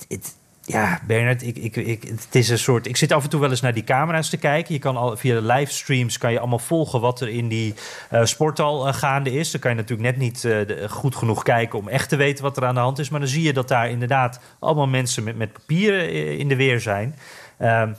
[0.08, 0.36] Het,
[0.66, 2.86] ja, Bernard, ik, ik, ik, het is een soort.
[2.86, 4.74] Ik zit af en toe wel eens naar die camera's te kijken.
[4.74, 7.74] Je kan al via de livestreams kan je allemaal volgen wat er in die
[8.12, 9.50] uh, sporthal uh, gaande is.
[9.50, 12.56] Dan kan je natuurlijk net niet uh, goed genoeg kijken om echt te weten wat
[12.56, 13.08] er aan de hand is.
[13.08, 16.80] Maar dan zie je dat daar inderdaad allemaal mensen met, met papieren in de weer
[16.80, 17.16] zijn.
[17.58, 17.92] Ehm,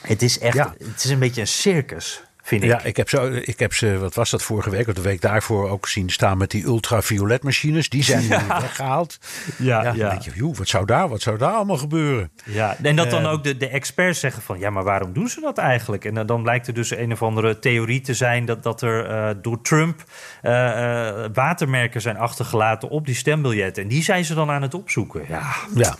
[0.00, 0.54] het is echt.
[0.54, 0.74] Ja.
[0.78, 2.22] Het is een beetje een circus.
[2.44, 2.68] Vind ik.
[2.68, 5.20] Ja, ik heb, zo, ik heb ze, wat was dat vorige week of de week
[5.20, 7.88] daarvoor ook zien staan met die ultravioletmachines.
[7.88, 8.40] Die zijn ja.
[8.40, 9.18] nu weggehaald.
[9.58, 9.92] Ja, ja.
[9.92, 12.30] Dan denk je, joh, wat zou daar, wat zou daar allemaal gebeuren?
[12.44, 15.28] Ja, en dat dan uh, ook de, de experts zeggen van, ja, maar waarom doen
[15.28, 16.04] ze dat eigenlijk?
[16.04, 19.30] En dan blijkt er dus een of andere theorie te zijn dat, dat er uh,
[19.42, 20.04] door Trump
[20.42, 20.50] uh,
[21.32, 23.82] watermerken zijn achtergelaten op die stembiljetten.
[23.82, 25.24] En die zijn ze dan aan het opzoeken.
[25.28, 25.54] Ja.
[25.74, 25.96] ja.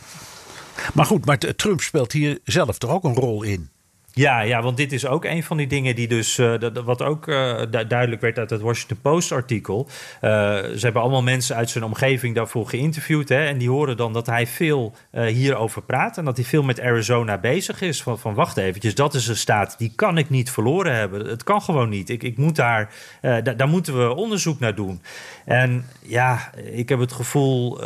[0.95, 3.73] Maar goed, maar Trump speelt hier zelf toch ook een rol in?
[4.15, 7.27] Ja, ja, want dit is ook een van die dingen die dus, dat, wat ook
[7.71, 9.87] du duidelijk werd uit het Washington Post artikel.
[9.89, 13.29] Uh, ze hebben allemaal mensen uit zijn omgeving daarvoor geïnterviewd.
[13.29, 16.19] Hè, en die horen dan dat hij veel hierover praat.
[16.19, 18.03] En dat hij veel met Arizona bezig is.
[18.03, 21.27] Van, van wacht eventjes, dat is een staat die kan ik niet verloren hebben.
[21.27, 22.11] Het kan gewoon niet.
[22.11, 22.91] Ik, ik moet daar,
[23.21, 25.03] da daar moeten we onderzoek naar doen.
[25.45, 27.81] En ja, ik heb het gevoel,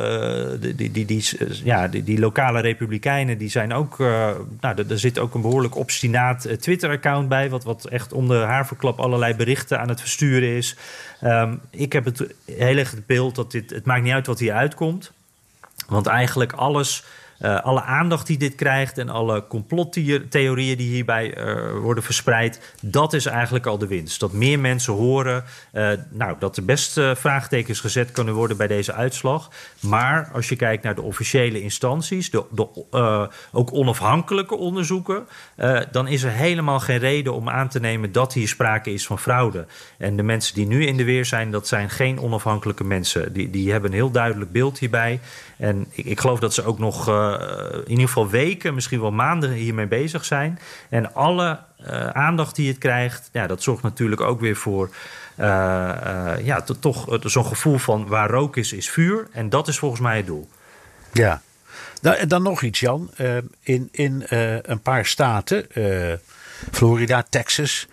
[0.61, 1.25] die, die, die, die,
[1.65, 3.99] ja, die, lokale republikeinen, die zijn ook,
[4.61, 6.17] nou, er zit ook een behoorlijk obstinaat
[6.61, 10.77] Twitter-account bij, wat, wat echt om de haarverklap allerlei berichten aan het versturen is.
[11.23, 14.53] Um, ik heb het heel erg beeld dat dit, het maakt niet uit wat hier
[14.53, 15.13] uitkomt.
[15.87, 17.05] Want eigenlijk alles
[17.41, 23.13] uh, alle aandacht die dit krijgt en alle complottheorieën die hierbij uh, worden verspreid, dat
[23.13, 24.21] is eigenlijk al de winst.
[24.21, 28.93] Dat meer mensen horen uh, nou, dat er best vraagtekens gezet kunnen worden bij deze
[28.93, 29.51] uitslag.
[29.81, 35.27] Maar als je kijkt naar de officiële instanties, de, de ook onafhankelijke onderzoeken,
[35.91, 39.19] dan is er helemaal geen reden om aan te nemen dat hier sprake is van
[39.19, 39.67] fraude.
[39.99, 43.33] En de mensen die nu in de weer zijn, dat zijn geen onafhankelijke mensen.
[43.33, 45.21] Die, die hebben een heel duidelijk beeld hierbij.
[45.57, 47.09] En ik, ik geloof dat ze ook nog
[47.85, 50.59] in ieder geval weken, misschien wel maanden hiermee bezig zijn.
[50.89, 54.91] En alle uh, aandacht die het krijgt, ja, dat zorgt natuurlijk ook weer voor
[55.39, 55.45] uh,
[56.43, 59.29] ja, toch zo'n gevoel van waar rook is, is vuur.
[59.33, 60.49] En dat is volgens mij het doel.
[61.13, 61.43] Ja.
[62.03, 63.11] Nou, dan nog iets, Jan.
[63.63, 64.25] in in
[64.63, 65.67] een paar staten,
[66.71, 67.89] Florida, Texas.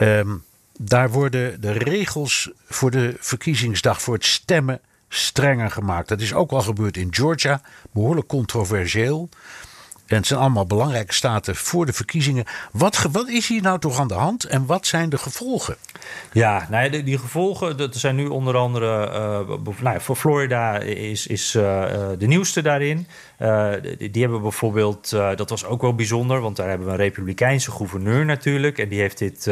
[0.00, 0.44] Um,
[0.78, 6.08] daar worden de regels voor de verkiezingsdag voor het stemmen strenger gemaakt.
[6.08, 7.60] Dat is ook al gebeurd in Georgia,
[7.92, 9.28] behoorlijk controversieel.
[10.08, 12.44] En het zijn allemaal belangrijke staten voor de verkiezingen.
[12.72, 15.76] Wat, wat is hier nou toch aan de hand en wat zijn de gevolgen?
[16.32, 19.10] Ja, nou die, die gevolgen, dat zijn nu onder andere.
[19.58, 21.62] Uh, nou, voor Florida is, is uh,
[22.18, 23.06] de nieuwste daarin.
[23.98, 27.70] Die, die, hebben bijvoorbeeld, dat was ook wel bijzonder, want daar hebben we een Republikeinse
[27.70, 28.78] gouverneur natuurlijk.
[28.78, 29.46] En die heeft dit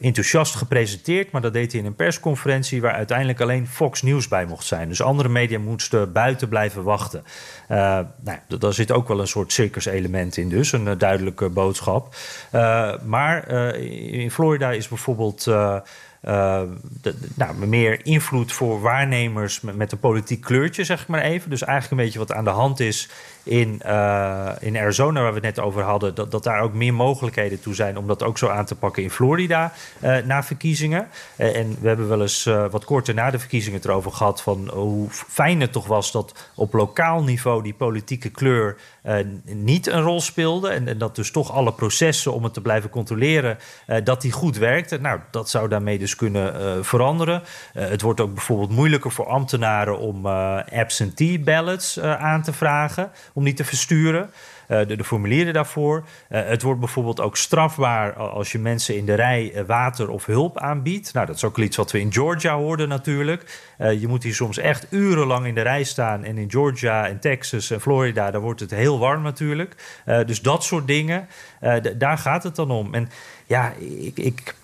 [0.00, 4.46] enthousiast gepresenteerd, maar dat deed hij in een persconferentie waar uiteindelijk alleen Fox News bij
[4.46, 4.88] mocht zijn.
[4.88, 7.24] Dus andere media moesten buiten blijven wachten.
[7.68, 8.06] nou,
[8.58, 12.14] daar zit ook wel een soort circus-element in, dus een duidelijke boodschap.
[13.04, 13.48] maar
[13.80, 15.46] in Florida is bijvoorbeeld
[17.34, 21.50] nou, meer invloed voor waarnemers met, met, een politiek kleurtje, zeg ik maar even.
[21.50, 23.08] Dus eigenlijk een beetje wat aan de hand is
[23.48, 26.94] in, uh, in Arizona, waar we het net over hadden, dat, dat daar ook meer
[26.94, 31.08] mogelijkheden toe zijn om dat ook zo aan te pakken in Florida uh, na verkiezingen.
[31.36, 35.06] Uh, en we hebben wel eens wat korter na de verkiezingen erover gehad van hoe
[35.10, 38.76] fijn het toch was dat op lokaal niveau die politieke kleur
[39.44, 40.68] niet een rol speelde.
[40.68, 43.58] En, en, dat dus toch alle processen om het te blijven controleren,
[44.04, 45.00] dat die goed werkte.
[45.00, 47.42] Nou, dat zou daarmee dus kunnen veranderen.
[47.72, 53.54] het wordt ook bijvoorbeeld moeilijker voor ambtenaren om absentee ballots aan te vragen om die
[53.54, 54.30] te versturen.
[54.68, 56.04] Uh, de, formulieren daarvoor.
[56.30, 60.26] Uh, het wordt bijvoorbeeld ook strafbaar als je mensen in de rij uh, water of
[60.26, 61.12] hulp aanbiedt.
[61.12, 63.72] Nou, dat is ook iets wat we in Georgia hoorden natuurlijk.
[63.78, 66.24] je moet hier soms echt urenlang in de rij staan.
[66.24, 70.02] En in Georgia en Texas en Florida, daar wordt het heel warm natuurlijk.
[70.26, 71.28] dus dat soort dingen,
[71.96, 72.94] daar gaat het dan om.
[72.94, 73.08] En
[73.46, 73.72] ja,
[74.02, 74.54] ik, ik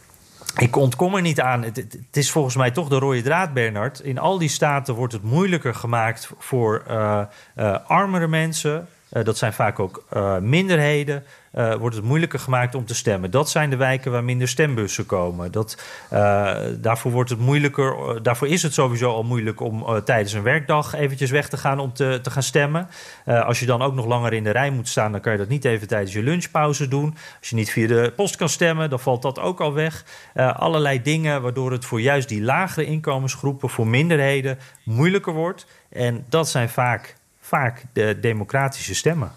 [0.57, 1.63] ik ontkom er niet aan.
[1.63, 4.01] Het, is volgens mij toch de rode draad, Bernard.
[4.01, 7.21] In al die staten wordt het moeilijker gemaakt voor uh,
[7.57, 8.89] uh, armere mensen.
[9.13, 10.05] Uh, dat zijn vaak ook
[10.41, 11.25] minderheden
[11.57, 13.31] uh, wordt het moeilijker gemaakt om te stemmen.
[13.31, 15.53] Dat zijn de wijken waar minder stembussen komen.
[15.53, 15.83] Dat,
[16.13, 20.43] uh, daarvoor, wordt het moeilijker, uh, daarvoor is het sowieso al moeilijk om tijdens een
[20.43, 22.89] werkdag eventjes weg te gaan om te, te gaan stemmen.
[23.25, 25.49] als je dan ook nog langer in de rij moet staan, dan kan je dat
[25.49, 27.17] niet even tijdens je lunchpauze doen.
[27.39, 30.05] Als je niet via de post kan stemmen, dan valt dat ook al weg.
[30.35, 35.67] allerlei dingen waardoor het voor juist die lagere inkomensgroepen, voor minderheden, moeilijker wordt.
[35.89, 39.33] En dat zijn vaak, vaak de democratische stemmen.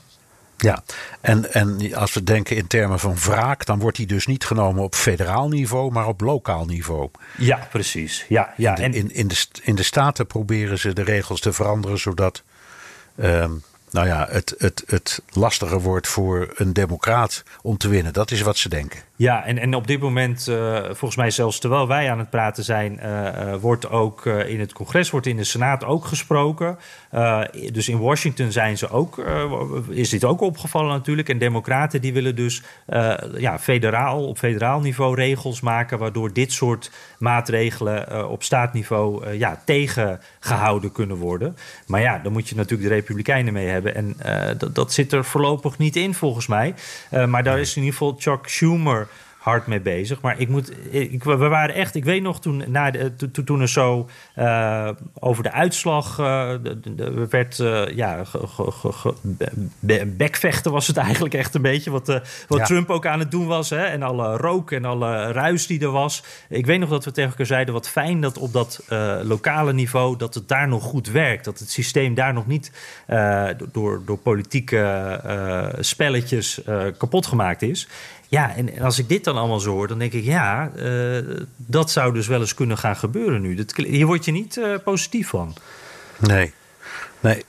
[0.58, 0.84] Ja,
[1.22, 4.84] en, en als we denken in termen van wraak, dan wordt die dus niet genomen
[4.84, 7.10] op federaal niveau, maar op lokaal niveau.
[7.38, 8.26] Ja, precies.
[8.28, 8.78] Ja, ja.
[8.78, 12.43] En in, in, de, in de Staten proberen ze de regels te veranderen zodat
[13.16, 18.14] um, nou ja, het, het, het lastiger wordt voor een democraat om te winnen.
[18.14, 18.99] Dat is wat ze denken.
[19.18, 22.63] Ja, en, en op dit moment, uh, volgens mij zelfs terwijl wij aan het praten
[22.63, 26.78] zijn, uh, uh, wordt ook in het congres, wordt in de Senaat ook gesproken.
[27.72, 29.24] dus in Washington zijn ze ook,
[29.89, 31.30] is dit ook opgevallen natuurlijk.
[31.30, 32.61] En democraten die willen dus
[33.38, 40.91] ja, federaal, op federaal niveau regels maken, waardoor dit soort maatregelen op staatniveau ja, tegengehouden
[40.91, 41.57] kunnen worden.
[41.88, 43.95] Maar ja, dan moet je natuurlijk de Republikeinen mee hebben.
[43.95, 44.18] En
[44.57, 46.74] dat, dat zit er voorlopig niet in volgens mij.
[47.28, 49.07] maar daar is in ieder geval Chuck Schumer
[49.47, 50.21] hard mee bezig.
[50.21, 53.61] Maar ik moet, ik, we waren echt, ik weet nog toen, na de, to, toen
[53.61, 54.89] er zo uh,
[55.19, 58.23] over de uitslag uh, de, de, werd, uh, ja,
[60.05, 61.91] bekvechten was het eigenlijk echt een beetje.
[61.91, 62.07] Wat,
[62.47, 62.65] wat ja.
[62.65, 63.69] Trump ook aan het doen was.
[63.69, 66.23] Hè, en alle rook en alle ruis die er was.
[66.49, 68.83] Ik weet nog dat we tegen elkaar zeiden, wat fijn dat op dat
[69.23, 71.45] lokale niveau, dat het daar nog goed werkt.
[71.45, 72.71] Dat het systeem daar nog niet
[73.71, 76.61] door, door politieke spelletjes
[76.97, 77.87] kapot gemaakt is.
[78.28, 81.23] Ja, en als ik dit dan allemaal zo hoor, dan denk ik, ja, uh,
[81.55, 83.55] dat zou dus wel eens kunnen gaan gebeuren nu.
[83.55, 85.55] Dat, hier word je niet uh, positief van.
[86.17, 86.53] Nee,
[87.19, 87.45] nee.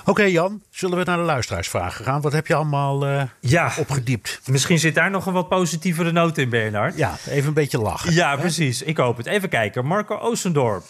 [0.00, 2.20] Oké, okay, Jan, zullen we naar de luisteraarsvragen gaan?
[2.20, 4.40] Wat heb je allemaal uh, ja, opgediept?
[4.46, 6.96] Misschien zit daar nog een wat positievere noot in, Bernard.
[6.96, 8.12] Ja, even een beetje lachen.
[8.12, 8.38] Ja, hè?
[8.38, 8.82] precies.
[8.82, 9.26] Ik hoop het.
[9.26, 9.86] Even kijken.
[9.86, 10.84] Marco Oostendorp,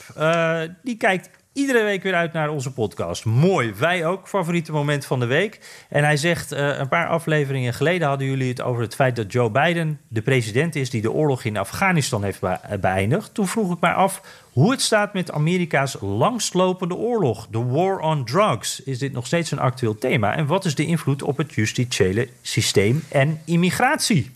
[0.83, 3.25] die kijkt iedere week weer uit naar onze podcast.
[3.25, 3.75] Mooi.
[3.79, 4.29] Wij ook.
[4.29, 5.61] Favoriete moment van de week.
[5.89, 9.33] En hij zegt: uh, een paar afleveringen geleden hadden jullie het over het feit dat
[9.33, 12.41] Joe Biden de president is die de oorlog in Afghanistan heeft
[12.81, 13.35] beëindigd.
[13.35, 18.25] Toen vroeg ik mij af hoe het staat met Amerika's langstlopende oorlog, de war on
[18.25, 18.83] drugs.
[18.83, 20.37] Is dit nog steeds een actueel thema?
[20.37, 24.31] En wat is de invloed op het justitiële systeem en immigratie?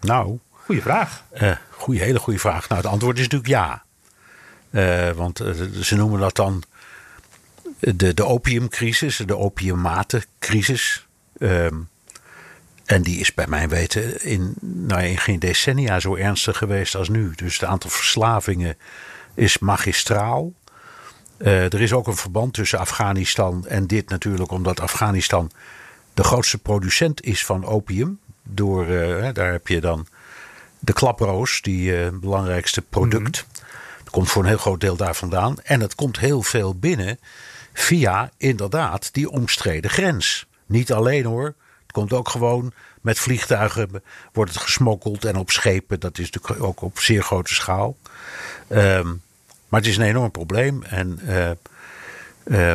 [0.00, 0.38] Nou.
[0.50, 1.24] Goeie vraag.
[1.42, 2.68] Uh, goeie, hele goede vraag.
[2.68, 3.84] Nou, het antwoord is natuurlijk ja.
[4.70, 5.52] Uh, want uh,
[5.82, 6.62] ze noemen dat dan
[7.78, 11.06] de, de opiumcrisis, de opiummatencrisis.
[11.38, 11.88] Um,
[12.84, 17.08] en die is bij mijn weten in, nou, in geen decennia zo ernstig geweest als
[17.08, 17.32] nu.
[17.34, 18.76] Dus het aantal verslavingen
[19.34, 20.52] is magistraal.
[21.38, 25.50] Uh, er is ook een verband tussen Afghanistan en dit natuurlijk, omdat Afghanistan
[26.14, 28.18] de grootste producent is van opium.
[28.42, 28.86] Door,
[29.32, 30.06] daar heb je dan
[30.78, 33.36] de klaproos, die belangrijkste product.
[33.36, 33.65] -hmm
[34.16, 35.56] komt voor een heel groot deel daar vandaan.
[35.62, 37.18] En het komt heel veel binnen
[37.72, 40.46] via inderdaad die omstreden grens.
[40.66, 41.54] Niet alleen hoor.
[41.82, 44.02] Het komt ook gewoon met vliegtuigen
[44.32, 46.00] wordt het gesmokkeld en op schepen.
[46.00, 47.96] Dat is natuurlijk ook op zeer grote schaal.
[48.68, 49.22] Um,
[49.68, 50.82] maar het is een enorm probleem.
[50.82, 51.50] En uh,
[52.44, 52.72] uh,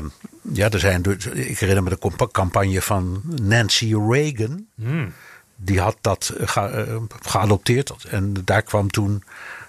[0.53, 1.03] ja, er zijn.
[1.33, 4.65] Ik herinner me de campagne van Nancy Reagan.
[4.75, 5.13] Mm.
[5.55, 7.93] Die had dat ge, uh, geadopteerd.
[8.09, 9.23] En daar kwam toen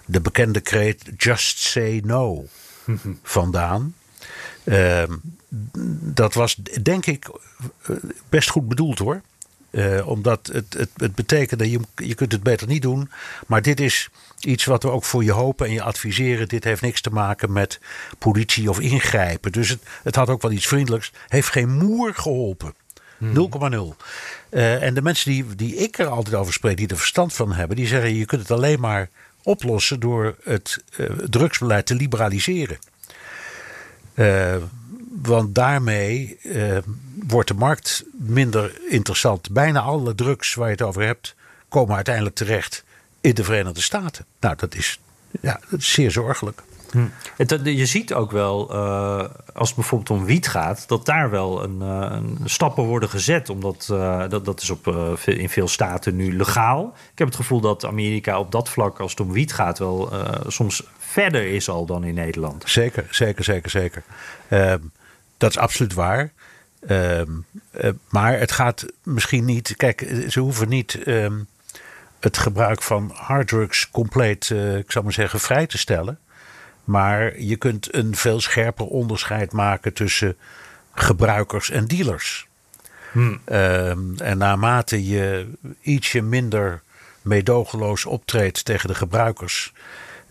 [0.04, 2.44] de bekende kreet Just Say No
[3.22, 3.94] vandaan.
[4.64, 5.02] Uh,
[6.00, 7.30] dat was denk ik
[8.28, 9.20] best goed bedoeld hoor.
[9.70, 13.10] Uh, omdat het, het, het betekent dat je, je kunt het beter niet doen.
[13.46, 14.08] Maar dit is
[14.40, 16.48] iets wat we ook voor je hopen en je adviseren.
[16.48, 17.80] Dit heeft niks te maken met
[18.18, 19.52] politie of ingrijpen.
[19.52, 21.12] Dus het, het had ook wel iets vriendelijks.
[21.28, 22.74] Heeft geen moer geholpen.
[23.22, 23.28] 0,0.
[23.28, 23.94] Hmm.
[24.50, 27.52] Uh, en de mensen die, die ik er altijd over spreek, die er verstand van
[27.52, 29.08] hebben, die zeggen: je kunt het alleen maar
[29.42, 32.78] oplossen door het uh, drugsbeleid te liberaliseren.
[34.14, 34.56] Uh,
[35.22, 36.78] want daarmee uh,
[37.26, 39.50] wordt de markt minder interessant.
[39.50, 41.34] Bijna alle drugs waar je het over hebt,
[41.68, 42.84] komen uiteindelijk terecht
[43.20, 44.24] in de Verenigde Staten.
[44.40, 45.00] Nou, dat is,
[45.40, 46.62] ja, dat is zeer zorgelijk.
[46.92, 47.06] Hm.
[47.64, 49.24] Je ziet ook wel, uh,
[49.54, 53.48] als het bijvoorbeeld om wiet gaat, dat daar wel een, een stappen worden gezet.
[53.48, 54.86] Omdat uh, dat, dat is op,
[55.24, 56.94] in veel staten nu legaal.
[57.12, 60.12] Ik heb het gevoel dat Amerika op dat vlak, als het om wiet gaat, wel
[60.46, 62.62] soms verder is al dan in Nederland.
[62.66, 64.02] Zeker, zeker, zeker, zeker.
[64.48, 64.78] Ehm,
[65.36, 66.32] dat is absoluut waar.
[66.86, 67.30] Ehm,
[68.08, 69.76] maar het gaat misschien niet.
[69.76, 71.02] Kijk, ze hoeven niet.
[71.02, 71.40] Ehm,
[72.20, 76.18] het gebruik van harddrugs compleet, ik zou maar zeggen, vrij te stellen.
[76.84, 80.36] Maar je kunt een veel scherper onderscheid maken tussen
[80.94, 82.46] gebruikers en dealers.
[83.12, 83.40] Hmm.
[83.46, 85.46] Um, en naarmate je
[85.80, 86.82] ietsje minder
[87.22, 89.72] meedogenloos optreedt tegen de gebruikers,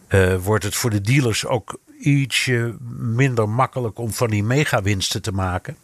[0.10, 5.32] uh, wordt het voor de dealers ook ietsje minder makkelijk om van die megawinsten te
[5.32, 5.76] maken.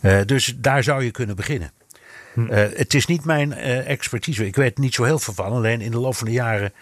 [0.00, 1.72] Uh, dus daar zou je kunnen beginnen.
[2.34, 2.50] Hmm.
[2.50, 4.46] Uh, het is niet mijn expertise.
[4.46, 5.52] Ik weet niet zo heel veel van.
[5.52, 6.72] Alleen in de loop van de jaren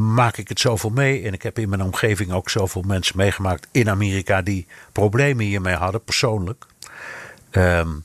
[0.00, 1.22] maak ik het zoveel mee.
[1.26, 5.74] En ik heb in mijn omgeving ook zoveel mensen meegemaakt in Amerika die problemen hiermee
[5.74, 6.66] hadden, persoonlijk.
[7.50, 8.04] Um,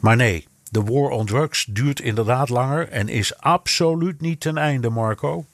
[0.00, 4.90] maar nee, de war on drugs duurt inderdaad langer en is absoluut niet ten einde,
[4.90, 5.44] Marco.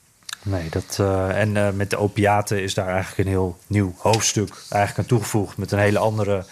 [0.43, 4.49] Nee, dat, uh, en uh, met de opiaten is daar eigenlijk een heel nieuw hoofdstuk
[4.69, 5.57] eigenlijk aan toegevoegd.
[5.57, 6.45] Met een hele andere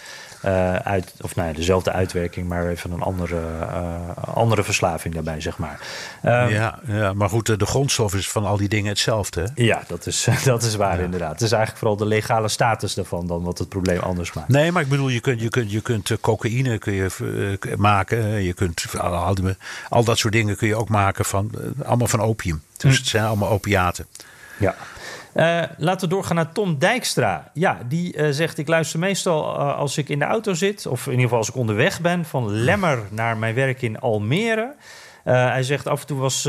[0.44, 3.96] uh, uit, of nou ja, dezelfde uitwerking, maar even een andere, uh,
[4.34, 5.80] andere verslaving daarbij, zeg maar.
[6.22, 9.40] Um, ja, ja, maar goed, de grondstof is van al die dingen hetzelfde.
[9.40, 9.48] Hè?
[9.54, 11.04] Ja, dat is, dat is waar ja.
[11.04, 11.32] inderdaad.
[11.32, 14.48] Het is eigenlijk vooral de legale status daarvan dan wat het probleem anders maakt.
[14.48, 17.08] Nee, maar ik bedoel, je kunt, je kunt, je kunt cocaïne kun je,
[17.62, 18.42] uh, maken.
[18.42, 19.36] Je kunt al,
[19.88, 21.50] al, dat soort dingen kun je ook maken van
[21.84, 22.62] allemaal van opium.
[22.76, 22.98] Dus hm.
[22.98, 24.06] het zijn allemaal opiaten.
[24.58, 24.74] Ja.
[25.38, 27.50] Uh, laten we doorgaan naar Tom Dijkstra.
[27.52, 31.04] Ja, die uh, zegt: Ik luister meestal uh, als ik in de auto zit, of
[31.04, 34.74] in ieder geval als ik onderweg ben, van Lemmer naar mijn werk in Almere.
[35.22, 36.42] hij zegt af en toe was,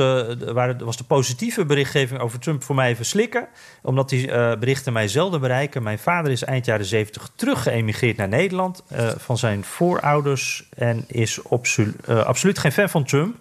[0.78, 3.48] was de positieve berichtgeving over Trump voor mij even slikken.
[3.82, 4.28] Omdat die
[4.58, 5.84] berichten mij zelden bereiken.
[5.84, 8.84] Mijn vader is eind jaren 70 terug geëmigreerd naar Nederland
[9.18, 10.70] van zijn voorouders.
[10.76, 11.40] En is
[12.06, 13.36] absoluut geen fan van Trump.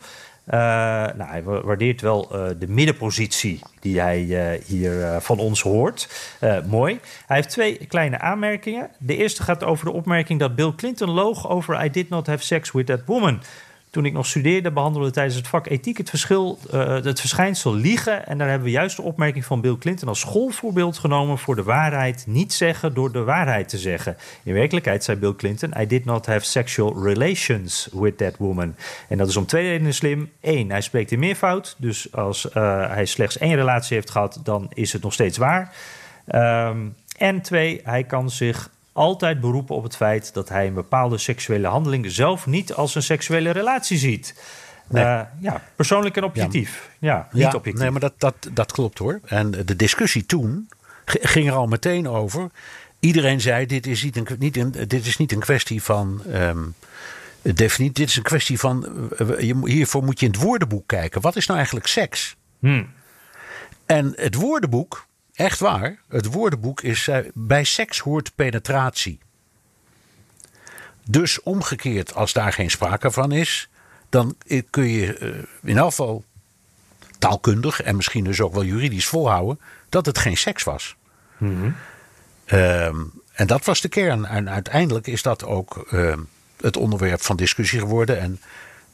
[0.50, 6.08] Uh, nou, hij waardeert wel uh, de middenpositie die hij uh, hier van ons hoort.
[6.66, 7.00] mooi.
[7.26, 8.90] Hij heeft twee kleine aanmerkingen.
[8.98, 12.44] De eerste gaat over de opmerking dat Bill Clinton loog over I did not have
[12.44, 13.40] sex with that woman.
[13.90, 18.26] Toen ik nog studeerde, behandelde tijdens het vak ethiek het, verschil, uh, het verschijnsel liegen.
[18.26, 21.62] En daar hebben we juist de opmerking van Bill Clinton als schoolvoorbeeld genomen voor de
[21.62, 24.16] waarheid niet zeggen door de waarheid te zeggen.
[24.42, 28.74] In werkelijkheid zei Bill Clinton: I did not have sexual relations with that woman.
[29.08, 30.30] En dat is om twee redenen slim.
[30.40, 31.76] Eén, hij spreekt in meervoud.
[31.78, 32.52] Dus als uh,
[32.90, 35.74] hij slechts één relatie heeft gehad, dan is het nog steeds waar.
[36.34, 41.18] Um, en twee, hij kan zich altijd beroepen op het feit dat hij een bepaalde
[41.18, 44.34] seksuele handeling zelf niet als een seksuele relatie ziet.
[44.86, 45.04] Nee.
[45.04, 46.90] Uh, ja, persoonlijk en objectief.
[46.98, 47.82] Ja, ja niet ja, objectief.
[47.82, 49.20] Nee, maar dat, dat, dat klopt hoor.
[49.24, 50.68] En de discussie toen
[51.04, 52.50] ging er al meteen over.
[53.00, 56.22] Iedereen zei: dit is niet een, niet een, dit is niet een kwestie van.
[56.34, 56.74] Um,
[57.42, 57.94] definitie.
[57.94, 59.08] Dit is een kwestie van.
[59.18, 61.20] Uh, hiervoor moet je in het woordenboek kijken.
[61.20, 62.36] Wat is nou eigenlijk seks?
[62.58, 62.90] Hmm.
[63.86, 65.06] En het woordenboek
[65.38, 65.98] Echt waar.
[66.08, 69.18] Het woordenboek is uh, bij seks hoort penetratie.
[71.04, 73.68] Dus omgekeerd, als daar geen sprake van is,
[74.08, 74.36] dan
[74.70, 76.24] kun je uh, in elk geval
[77.18, 80.96] taalkundig en misschien dus ook wel juridisch volhouden dat het geen seks was.
[81.36, 81.76] Mm -hmm.
[82.58, 84.24] um, en dat was de kern.
[84.24, 86.16] En uiteindelijk is dat ook uh,
[86.60, 88.20] het onderwerp van discussie geworden.
[88.20, 88.40] En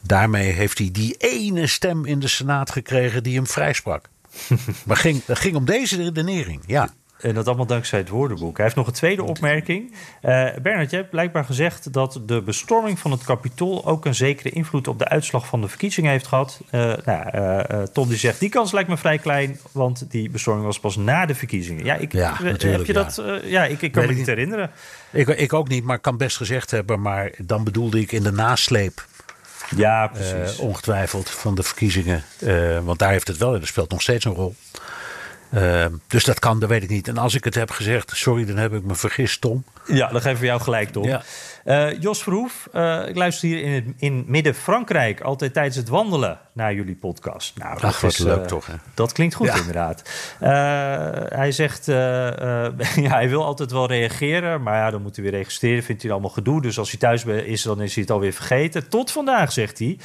[0.00, 4.08] daarmee heeft hij die ene stem in de Senaat gekregen die hem vrijsprak.
[4.86, 6.88] maar ging, het ging om deze redenering, ja.
[7.24, 8.56] En dat allemaal dankzij het woordenboek.
[8.56, 9.90] Hij heeft nog een tweede opmerking.
[10.22, 14.50] Uh, Bernard, je hebt blijkbaar gezegd dat de bestorming van het kapitool ook een zekere
[14.50, 16.60] invloed op de uitslag van de verkiezingen heeft gehad.
[16.72, 20.66] Uh, nou, uh, Tom die zegt, die kans lijkt me vrij klein, want die bestorming
[20.66, 21.84] was pas na de verkiezingen.
[21.84, 23.22] Ja, ik, ja, heb je dat?
[23.44, 24.70] ja, ik, ik kan me niet herinneren.
[25.10, 27.00] Ik, ik ook niet, maar ik kan best gezegd hebben.
[27.00, 29.06] Maar dan bedoelde ik in de nasleep
[29.76, 30.58] ja, precies.
[30.58, 32.24] Uh, ongetwijfeld van de verkiezingen.
[32.38, 34.54] Uh, want daar heeft het wel, en dat speelt nog steeds een rol.
[35.54, 37.08] Ehm, dus dat kan, dat weet ik niet.
[37.08, 39.64] En als ik het heb gezegd, sorry, dan heb ik me vergist, Tom.
[39.86, 41.04] Ja, dan geven we jou gelijk, Tom.
[41.04, 41.22] Ja.
[41.64, 46.38] Eh, Jos Verhoef, uh, ik luister hier in, het, in Midden-Frankrijk altijd tijdens het wandelen
[46.52, 47.58] naar jullie podcast.
[47.58, 48.66] Nou, dat is leuk uh, toch?
[48.66, 48.74] Hè?
[48.94, 50.02] Dat klinkt goed, inderdaad.
[51.28, 55.82] hij zegt, ja, hij wil altijd wel reageren, maar ja, dan moet hij weer registreren.
[55.82, 56.62] Vindt hij allemaal gedoe.
[56.62, 58.88] Dus als hij thuis is, dan is hij het alweer vergeten.
[58.88, 59.98] Tot vandaag, zegt hij.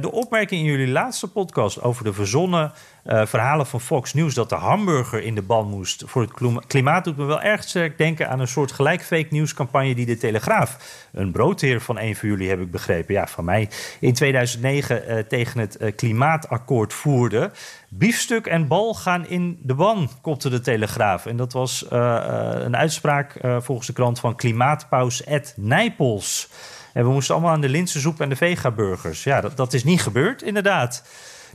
[0.00, 2.72] de opmerking in jullie laatste podcast over de verzonnen
[3.04, 7.04] uh, verhalen van Fox News dat de hamburger in de ban moest voor het klimaat
[7.04, 10.16] doet me wel erg sterk denken aan een soort gelijk fake news campagne die de
[10.16, 10.76] Telegraaf,
[11.12, 13.68] een broodheer van een van jullie heb ik begrepen, ja van mij,
[14.00, 17.50] in 2009 uh, eh, tegen het uh, klimaatakkoord voerde.
[17.88, 21.26] Biefstuk en bal gaan in de ban, kopte de Telegraaf.
[21.26, 26.48] En dat was een uitspraak volgens de krant van klimaatpaus Ed Nijpels.
[26.92, 29.24] En we moesten allemaal aan de linzensoep en de vegaburgers.
[29.24, 31.02] Ja, dat, dat is niet gebeurd, inderdaad.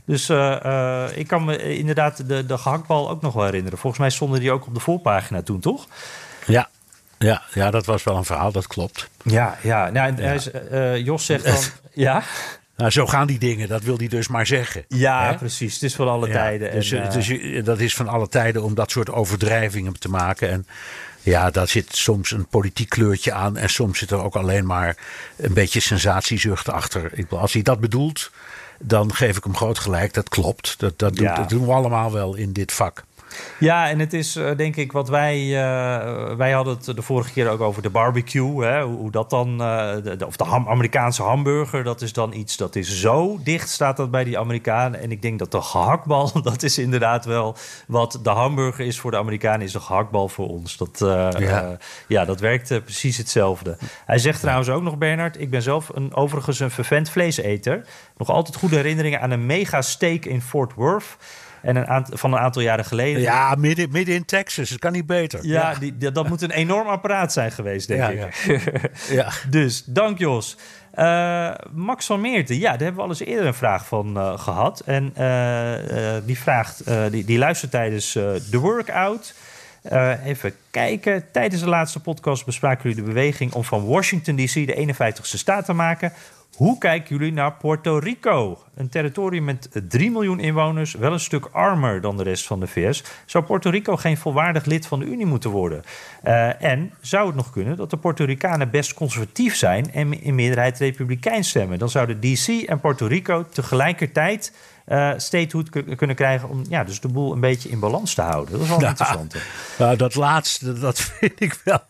[0.06, 3.78] Dus uh, uh, ik kan me inderdaad de, de gehaktbal ook nog wel herinneren.
[3.78, 5.86] Volgens mij stonden die ook op de voorpagina toen, toch?
[6.46, 6.68] Ja,
[7.18, 9.10] ja, ja, dat was wel een verhaal, dat klopt.
[9.22, 9.90] Ja, ja.
[9.90, 10.36] Nou, ja.
[10.72, 11.58] Uh, Jos zegt dan...
[12.06, 12.22] ja?
[12.76, 14.84] Nou, zo gaan die dingen, dat wil hij dus maar zeggen.
[14.88, 15.74] Ja, precies.
[15.74, 16.72] Het is van alle tijden.
[16.72, 20.50] Dus, en, dus, dat is van alle tijden om dat soort overdrijvingen te maken.
[20.50, 20.66] En
[21.22, 23.56] ja, daar zit soms een politiek kleurtje aan.
[23.56, 24.96] En soms zit er ook alleen maar
[25.36, 27.12] een beetje sensatiezucht achter.
[27.28, 28.30] Als hij dat bedoelt,
[28.78, 30.14] dan geef ik hem groot gelijk.
[30.14, 30.74] Dat klopt.
[30.78, 33.04] Dat, dat, dat doen we allemaal wel in dit vak.
[33.58, 35.38] Ja, en het is uh, denk ik wat wij.
[35.40, 38.64] Uh, wij hadden het de vorige keer ook over de barbecue.
[38.64, 39.50] Hè, hoe, dat dan.
[39.50, 41.84] Uh, de, of de ham, Amerikaanse hamburger.
[41.84, 45.00] Dat is dan iets dat is zo dicht staat dat bij die Amerikanen.
[45.00, 46.30] En ik denk dat de gehaktbal.
[46.42, 47.56] Dat is inderdaad wel.
[47.86, 49.60] Wat de hamburger is voor de Amerikanen.
[49.66, 50.76] Is de gehaktbal voor ons.
[50.76, 51.76] Dat, ja.
[52.08, 53.76] ja, dat werkt precies hetzelfde.
[54.06, 55.40] Hij zegt trouwens ook nog, Bernard.
[55.40, 57.86] Ik ben zelf een, overigens een vervent vleeseter.
[58.16, 61.16] Nog altijd goede herinneringen aan een mega steak in Fort Worth.
[61.66, 63.22] En een van een aantal jaren geleden.
[63.22, 64.70] Ja, midden, midden in Texas.
[64.70, 65.38] Het kan niet beter.
[65.42, 68.34] Ja, Die, dat moet een enorm apparaat zijn geweest, denk ik.
[68.34, 68.58] Ja.
[69.16, 69.30] ja.
[69.50, 70.56] dus, dank Jos.
[70.94, 74.38] Uh, Max van Meerten, ja, daar hebben we al eens eerder een vraag van uh,
[74.38, 74.80] gehad.
[74.80, 79.34] En uh, die, vraagt, die, die luistert tijdens de workout.
[80.24, 81.30] even kijken.
[81.32, 85.64] Tijdens de laatste podcast bespraken jullie de beweging om van Washington DC de 51ste staat
[85.64, 86.12] te maken.
[86.56, 88.58] Hoe kijken jullie naar Puerto Rico?
[88.74, 92.66] Een territorium met 3 miljoen inwoners, wel een stuk armer dan de rest van de
[92.66, 93.04] VS.
[93.26, 95.82] Zou Puerto Rico geen volwaardig lid van de Unie moeten worden?
[96.24, 100.34] Uh, en zou het nog kunnen dat de Puerto Ricanen best conservatief zijn en in
[100.34, 101.78] meerderheid republikeins stemmen?
[101.78, 104.52] Dan zouden DC en Puerto Rico tegelijkertijd
[104.88, 108.52] uh, statehood kunnen krijgen om ja, dus de boel een beetje in balans te houden.
[108.52, 109.36] Dat is wel nou, interessant.
[109.78, 111.80] Nou, dat laatste, dat vind ik wel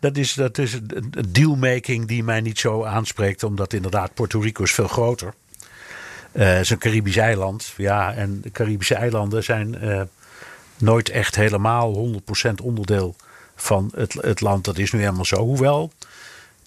[0.00, 3.42] dat is, dat is een dealmaking die mij niet zo aanspreekt.
[3.42, 5.34] Omdat inderdaad Puerto Rico is veel groter.
[6.34, 7.74] Uh, het is een Caribisch eiland.
[7.76, 10.02] Ja, en de Caribische eilanden zijn uh,
[10.78, 12.12] nooit echt helemaal
[12.48, 13.16] 100% onderdeel
[13.56, 14.64] van het, het land.
[14.64, 15.36] Dat is nu helemaal zo.
[15.36, 15.92] Hoewel,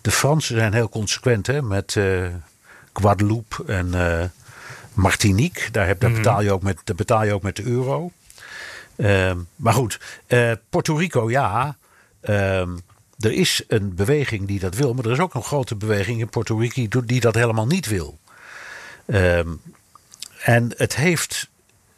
[0.01, 2.27] de Fransen zijn heel consequent hè, met uh,
[2.93, 4.31] Guadeloupe en
[4.93, 5.71] Martinique.
[5.71, 6.21] Daar, heb, daar, mhm.
[6.21, 8.11] betaal je ook met, daar betaal je ook met de euro.
[8.95, 9.99] Ehm, maar goed,
[10.69, 11.77] Puerto Rico, ja.
[12.21, 12.79] Um,
[13.19, 16.29] er is een beweging die dat wil, maar er is ook een grote beweging in
[16.29, 18.19] Puerto Rico die dat helemaal niet wil.
[19.05, 19.61] Um,
[20.43, 21.49] en het heeft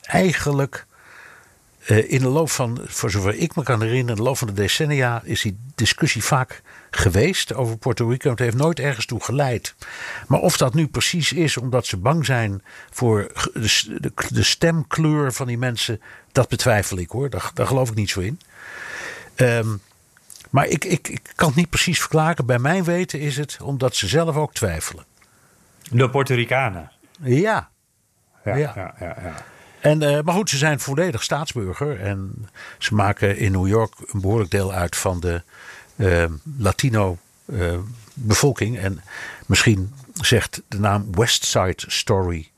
[0.02, 0.86] eigenlijk
[1.88, 4.48] uh, in de loop van, voor zover ik me kan herinneren, in de loop van
[4.48, 6.62] de decennia is die discussie vaak
[6.92, 8.30] geweest over Puerto Rico.
[8.30, 9.76] Het heeft nooit ergens toe geleid.
[10.28, 13.32] Maar of dat nu precies is omdat ze bang zijn voor
[14.30, 16.02] de stemkleur van die mensen,
[16.32, 17.30] dat betwijfel ik hoor.
[17.30, 18.40] Daar, daar geloof ik niet zo in.
[19.36, 19.82] Um,
[20.50, 22.46] maar ik, ik, ik kan het niet precies verklaren.
[22.46, 25.06] Bij mijn weten is het omdat ze zelf ook twijfelen.
[25.92, 26.92] De Puerto Ricanen?
[27.22, 27.70] Ja.
[28.44, 28.74] Ja, ja.
[28.76, 29.36] ja, ja,
[29.80, 32.02] En, uh, maar goed, ze zijn volledig staatsburger.
[32.02, 35.42] En ze maken in New York een behoorlijk deel uit van de
[35.96, 36.26] uh,
[36.58, 37.78] Latino uh,
[38.14, 38.78] bevolking.
[38.78, 39.02] En
[39.46, 42.50] misschien zegt de naam West Side Story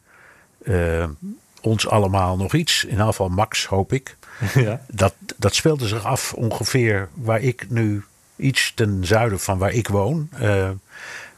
[1.61, 2.83] ons allemaal nog iets.
[2.83, 4.17] In ieder geval Max, hoop ik.
[4.53, 4.81] Ja.
[4.87, 8.03] Dat, dat speelde zich af ongeveer waar ik nu
[8.35, 10.29] iets ten zuiden van waar ik woon.
[10.41, 10.69] Uh,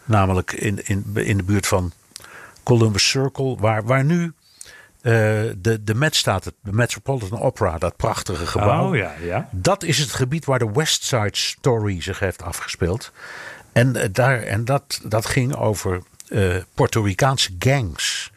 [0.04, 1.92] namelijk in, in, in de buurt van
[2.64, 4.32] Columbus Circle, waar, waar nu uh,
[5.58, 8.90] de, de Met staat, de Metropolitan Opera, dat prachtige gebouw.
[8.90, 9.50] Oh, ja, ja.
[9.52, 13.12] Dat is het gebied waar de West Side Story zich heeft afgespeeld.
[13.72, 16.02] En, uh, daar, en dat, dat ging over
[16.74, 18.32] Puerto Ricaanse gangs.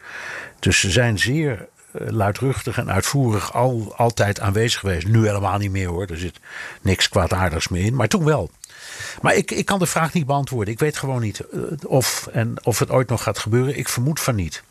[0.59, 5.07] Dus ze zijn zeer eh, luidruchtig en uitvoerig al, altijd aanwezig geweest.
[5.07, 6.05] Nu helemaal niet meer hoor.
[6.05, 6.39] Er zit
[6.81, 7.95] niks kwaadaardigs meer in.
[7.95, 8.51] Maar toen wel.
[9.21, 10.73] Maar ik, ik kan de vraag niet beantwoorden.
[10.73, 13.77] Ik weet gewoon niet eh, of, en of het ooit nog gaat gebeuren.
[13.77, 14.63] Ik vermoed van niet.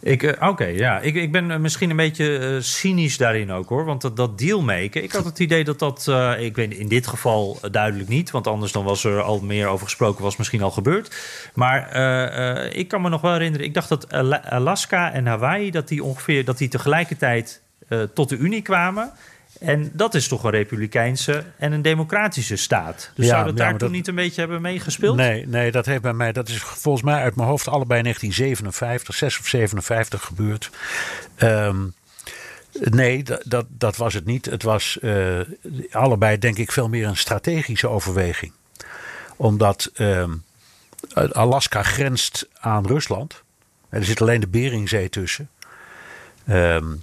[0.00, 1.00] Ik, eh, Oké, ja.
[1.00, 3.84] Ik, ik ben misschien een beetje eh, cynisch daarin ook hoor.
[3.84, 7.58] Want dat, dat dealmaken, ik had het idee dat dat, ik weet in dit geval
[7.70, 8.30] duidelijk niet.
[8.30, 11.16] Want anders dan was er al meer over gesproken, was misschien al gebeurd.
[11.54, 11.96] Maar
[12.74, 14.12] ik kan me nog wel herinneren, ik dacht dat
[14.44, 17.62] Alaska en Hawaii, dat die ongeveer, dat die tegelijkertijd
[18.14, 19.12] tot de Unie kwamen.
[19.60, 23.10] En dat is toch een republikeinse en een democratische staat.
[23.14, 25.16] Dus zou dat daar toen niet een beetje hebben meegespeeld?
[25.16, 29.14] Nee, nee, dat heeft bij mij, dat is volgens mij uit mijn hoofd allebei 1957,
[29.14, 30.70] 6 of 57 gebeurd.
[31.36, 31.86] Ehm,
[32.72, 34.44] nee, dat, dat, dat, was het niet.
[34.44, 35.40] Het was uh,
[35.90, 38.52] allebei denk ik veel meer een strategische overweging.
[39.36, 40.24] Omdat uh,
[41.32, 43.42] Alaska grenst aan Rusland.
[43.88, 45.48] Er zit alleen de Beringzee tussen.
[46.48, 47.02] Um,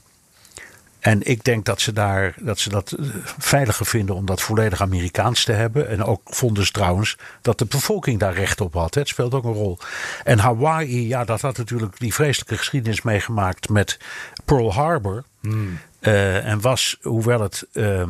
[1.06, 3.06] en ik denk dat ze, daar, dat ze dat eh,
[3.38, 5.90] veiliger vinden om dat volledig Amerikaans te hebben.
[5.90, 8.96] En ook vonden ze trouwens dat de bevolking daar recht op had.
[8.96, 9.78] Het speelt ook een rol.
[10.24, 14.00] En Hawaii, ja, dat had natuurlijk die vreselijke geschiedenis meegemaakt met
[14.46, 15.24] Pearl Harbor.
[15.42, 15.80] Hmm.
[16.00, 18.04] Uh, en was, hoewel het uh,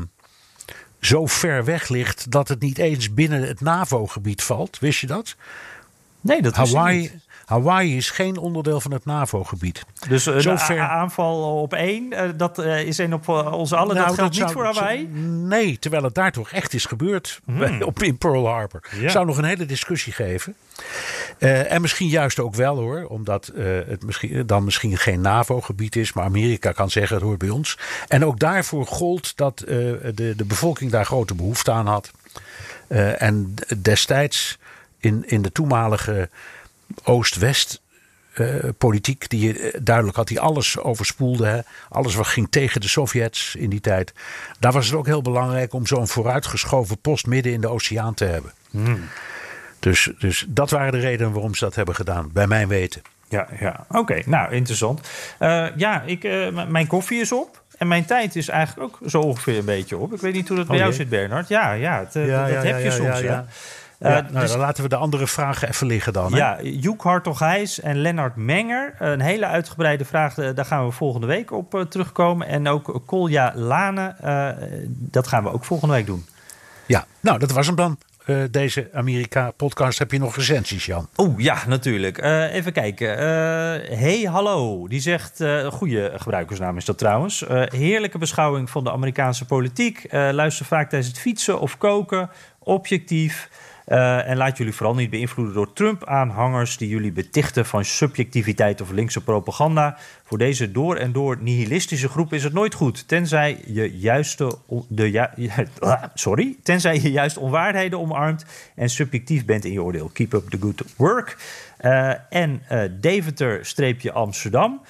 [1.00, 4.80] zo ver weg ligt dat het niet eens binnen het NAVO-gebied valt.
[4.80, 5.36] Wist je dat?
[6.22, 7.14] Nee, dat Hawaii, niet.
[7.46, 9.86] Hawaii is geen onderdeel van het NAVO-gebied.
[10.08, 10.80] Dus een Zover...
[10.80, 13.96] aanval op één, eh, dat eh, is één op ons allen.
[13.96, 15.08] Nou, dat geldt niet voor Hawaii?
[15.28, 17.82] Nee, terwijl het daar toch echt is gebeurd hmm.
[17.82, 18.82] op, in Pearl Harbor.
[19.00, 19.10] Ja.
[19.10, 20.56] Zou nog een hele discussie geven.
[21.38, 23.52] en misschien juist ook wel hoor, omdat
[23.88, 27.78] het misschien, dan misschien geen NAVO-gebied is, maar Amerika kan zeggen het hoort bij ons.
[28.08, 32.12] En ook daarvoor gold dat de, de bevolking daar grote behoefte aan had.
[33.18, 34.58] en destijds
[35.00, 36.30] in, in de toenmalige
[37.04, 37.82] Oost-West
[38.36, 41.46] uh, politiek die je eh, duidelijk had, die alles overspoelde.
[41.46, 41.60] Hè?
[41.90, 44.14] Alles wat ging tegen de Sovjets in die tijd.
[44.60, 48.26] Daar was het ook heel belangrijk om zo'n vooruitgeschoven post midden in de oceaan te
[48.26, 48.52] hebben.
[48.70, 49.00] Hmm.
[49.80, 53.02] Dus, dus dat waren de redenen waarom ze dat hebben gedaan, bij mijn weten.
[53.30, 53.86] Ja, ja.
[53.90, 54.22] oké.
[54.26, 55.08] Nou, interessant.
[55.40, 56.24] Uh, ja, ik,
[56.68, 57.64] mijn koffie is op.
[57.78, 60.14] En mijn tijd is eigenlijk ook zo ongeveer een beetje op.
[60.14, 61.48] Ik weet niet hoe dat bij oh, jou zit, Bernard.
[61.48, 63.20] Ja, ja, het, ja dat heb je soms.
[63.20, 63.46] Ja,
[64.10, 66.32] ja, uh, nou, dus, dan laten we de andere vragen even liggen dan.
[66.32, 66.38] Hè?
[66.38, 68.96] Ja, Joek Hartog-Heijs en Lennart Menger.
[69.00, 72.48] Een hele uitgebreide vraag, eh, daar gaan we volgende week op uh, terugkomen.
[72.48, 74.50] En ook Kolja Lane, uh,
[74.90, 76.26] dat gaan we ook volgende week doen.
[76.86, 77.98] Ja, nou, dat was hem dan.
[78.26, 80.00] Uh, deze Amerika-podcast.
[80.00, 81.08] Heb je nog recensies, Jan?
[81.16, 82.24] Oh ja, natuurlijk.
[82.24, 83.10] Uh, even kijken.
[83.10, 84.88] Uh, hey, hallo.
[84.88, 87.46] Die zegt, goede gebruikersnaam is dat trouwens.
[87.66, 90.08] heerlijke beschouwing van de Amerikaanse politiek.
[90.12, 92.30] luister vaak tijdens het fietsen of koken.
[92.60, 93.50] Objectief.
[93.88, 98.92] Uh, en laat jullie vooral niet beïnvloeden door Trump-aanhangers die jullie betichten van subjectiviteit of
[98.92, 99.98] linkse propaganda.
[100.24, 104.58] Voor deze door en door nihilistische groep is het nooit goed, tenzij je, juiste,
[104.88, 110.10] de, ja, sorry, tenzij je juist onwaarheden omarmt en subjectief bent in je oordeel.
[110.14, 111.38] Keep up the good work.
[111.82, 114.82] Uh, en uh, Deventer-Amsterdam.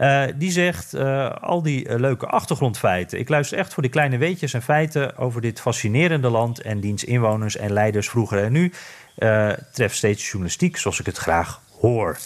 [0.00, 3.18] Uh, die zegt uh, al die uh, leuke achtergrondfeiten.
[3.18, 7.04] Ik luister echt voor die kleine weetjes en feiten over dit fascinerende land en diens
[7.04, 8.72] inwoners en leiders vroeger en nu.
[9.72, 12.18] treft steeds journalistiek zoals ik het graag hoor.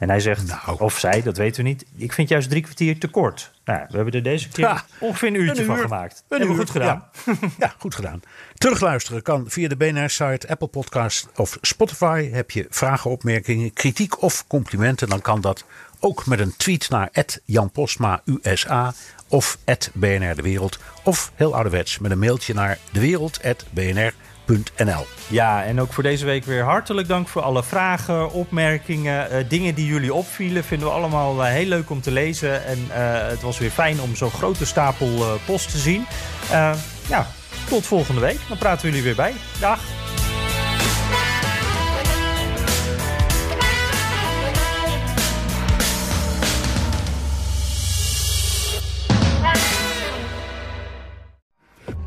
[0.00, 0.78] En hij zegt, nou.
[0.78, 1.84] of zij, dat weten we niet.
[1.96, 3.52] Ik vind juist drie kwartier te kort.
[3.64, 6.24] Nou, we hebben er deze keer ongeveer een uurtje van gemaakt.
[6.28, 6.62] Een hebben uur.
[6.62, 7.04] goed gedaan.
[7.26, 7.34] Ja.
[7.58, 7.74] ja.
[7.78, 8.22] goed gedaan.
[8.54, 12.30] Terugluisteren kan via de BNR-site, Apple Podcast of Spotify.
[12.30, 15.08] Heb je vragen, opmerkingen, kritiek of complimenten...
[15.08, 15.64] dan kan dat
[16.00, 17.10] ook met een tweet naar
[17.44, 18.92] Jan Postma USA
[19.28, 19.58] of
[19.94, 20.78] BNR De Wereld.
[21.04, 25.06] Of heel ouderwets met een mailtje naar dewereld.bnr.nl.
[25.26, 29.74] Ja, en ook voor deze week weer hartelijk dank voor alle vragen, opmerkingen, uh, dingen
[29.74, 30.64] die jullie opvielen.
[30.64, 32.64] Vinden we allemaal uh, heel leuk om te lezen.
[32.64, 32.94] En uh,
[33.28, 36.06] het was weer fijn om zo'n grote stapel post te zien.
[37.08, 37.26] ja,
[37.68, 38.38] tot volgende week.
[38.48, 39.34] Dan praten we jullie weer bij.
[39.60, 39.80] Dag.